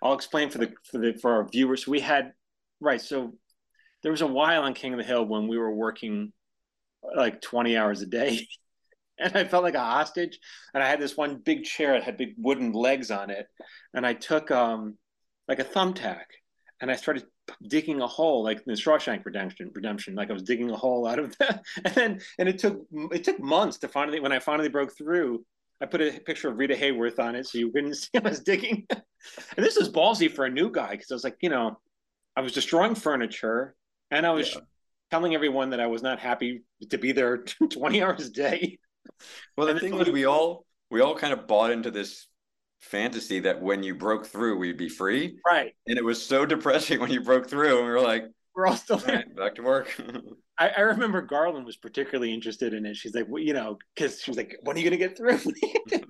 [0.01, 1.88] I'll explain for the for the for our viewers.
[1.88, 2.33] We had
[2.79, 3.33] right, so
[4.03, 6.31] there was a while on King of the Hill when we were working
[7.15, 8.47] like 20 hours a day.
[9.19, 10.39] and I felt like a hostage.
[10.73, 13.47] And I had this one big chair that had big wooden legs on it.
[13.93, 14.97] And I took um
[15.47, 16.25] like a thumbtack
[16.81, 17.25] and I started
[17.67, 21.07] digging a hole like in the Shawshank Redemption redemption like I was digging a hole
[21.07, 24.39] out of that and then and it took it took months to finally when I
[24.39, 25.45] finally broke through
[25.82, 28.39] I put a picture of Rita Hayworth on it so you couldn't see I was
[28.39, 28.86] digging.
[28.89, 31.80] and this is ballsy for a new guy because I was like, you know,
[32.36, 33.76] I was destroying furniture
[34.11, 34.61] and I was yeah.
[35.11, 38.80] telling everyone that I was not happy to be there 20 hours a day.
[39.57, 42.28] Well, the thing was, we all we all kind of bought into this
[42.82, 45.38] fantasy that when you broke through, we'd be free.
[45.45, 45.73] Right.
[45.88, 48.26] And it was so depressing when you broke through, and we were like,
[48.56, 49.18] we're all still there.
[49.18, 49.93] Right, back to work.
[50.60, 52.95] I, I, remember Garland was particularly interested in it.
[52.95, 55.18] She's like, well, you know, because she was like, when are you going to get
[55.18, 55.39] through?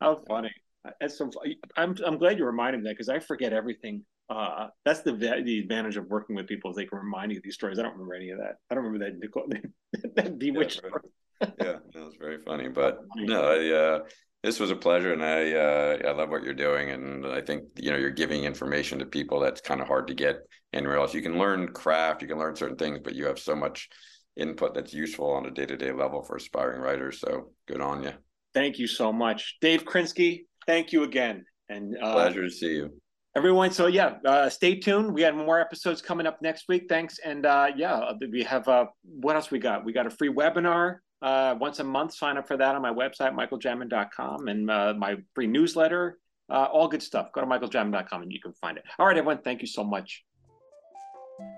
[0.00, 0.52] How funny.
[1.00, 1.30] That's so.
[1.76, 4.02] I'm I'm glad you reminded me that because I forget everything.
[4.30, 7.42] Uh, that's the the advantage of working with people is they can remind you of
[7.42, 7.78] these stories.
[7.78, 8.56] I don't remember any of that.
[8.70, 10.80] I don't remember that that bewitched.
[10.82, 12.68] Yeah, yeah, that was very funny.
[12.68, 13.98] But no, I, uh,
[14.42, 17.64] this was a pleasure, and I uh, I love what you're doing, and I think
[17.76, 20.36] you know you're giving information to people that's kind of hard to get
[20.72, 21.12] anywhere else.
[21.12, 23.88] You can learn craft, you can learn certain things, but you have so much
[24.36, 27.20] input that's useful on a day to day level for aspiring writers.
[27.20, 28.12] So good on you.
[28.54, 30.46] Thank you so much, Dave Krinsky.
[30.66, 32.90] Thank you again, and uh, pleasure to see you.
[33.36, 35.12] Everyone, so yeah, uh, stay tuned.
[35.12, 36.86] We have more episodes coming up next week.
[36.88, 39.84] Thanks, and uh, yeah, we have uh, what else we got?
[39.84, 42.14] We got a free webinar uh, once a month.
[42.14, 46.18] Sign up for that on my website, michaeljamin.com, and uh, my free newsletter.
[46.50, 47.32] Uh, all good stuff.
[47.32, 48.84] Go to michaeljamin.com and you can find it.
[48.98, 49.38] All right, everyone.
[49.42, 50.24] Thank you so much.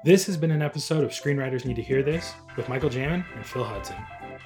[0.05, 3.47] This has been an episode of Screenwriters Need to Hear This with Michael Jamin and
[3.47, 3.97] Phil Hudson.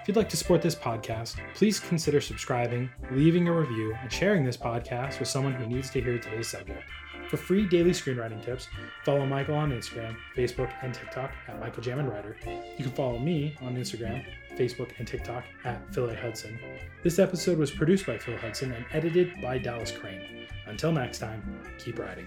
[0.01, 4.45] If you'd like to support this podcast, please consider subscribing, leaving a review, and sharing
[4.45, 6.85] this podcast with someone who needs to hear today's subject.
[7.29, 8.69] For free daily screenwriting tips,
[9.05, 12.37] follow Michael on Instagram, Facebook, and TikTok at Michael Jamin Writer.
[12.79, 14.25] You can follow me on Instagram,
[14.57, 16.15] Facebook, and TikTok at Phil A.
[16.15, 16.59] Hudson.
[17.03, 20.47] This episode was produced by Phil Hudson and edited by Dallas Crane.
[20.67, 22.27] Until next time, keep writing.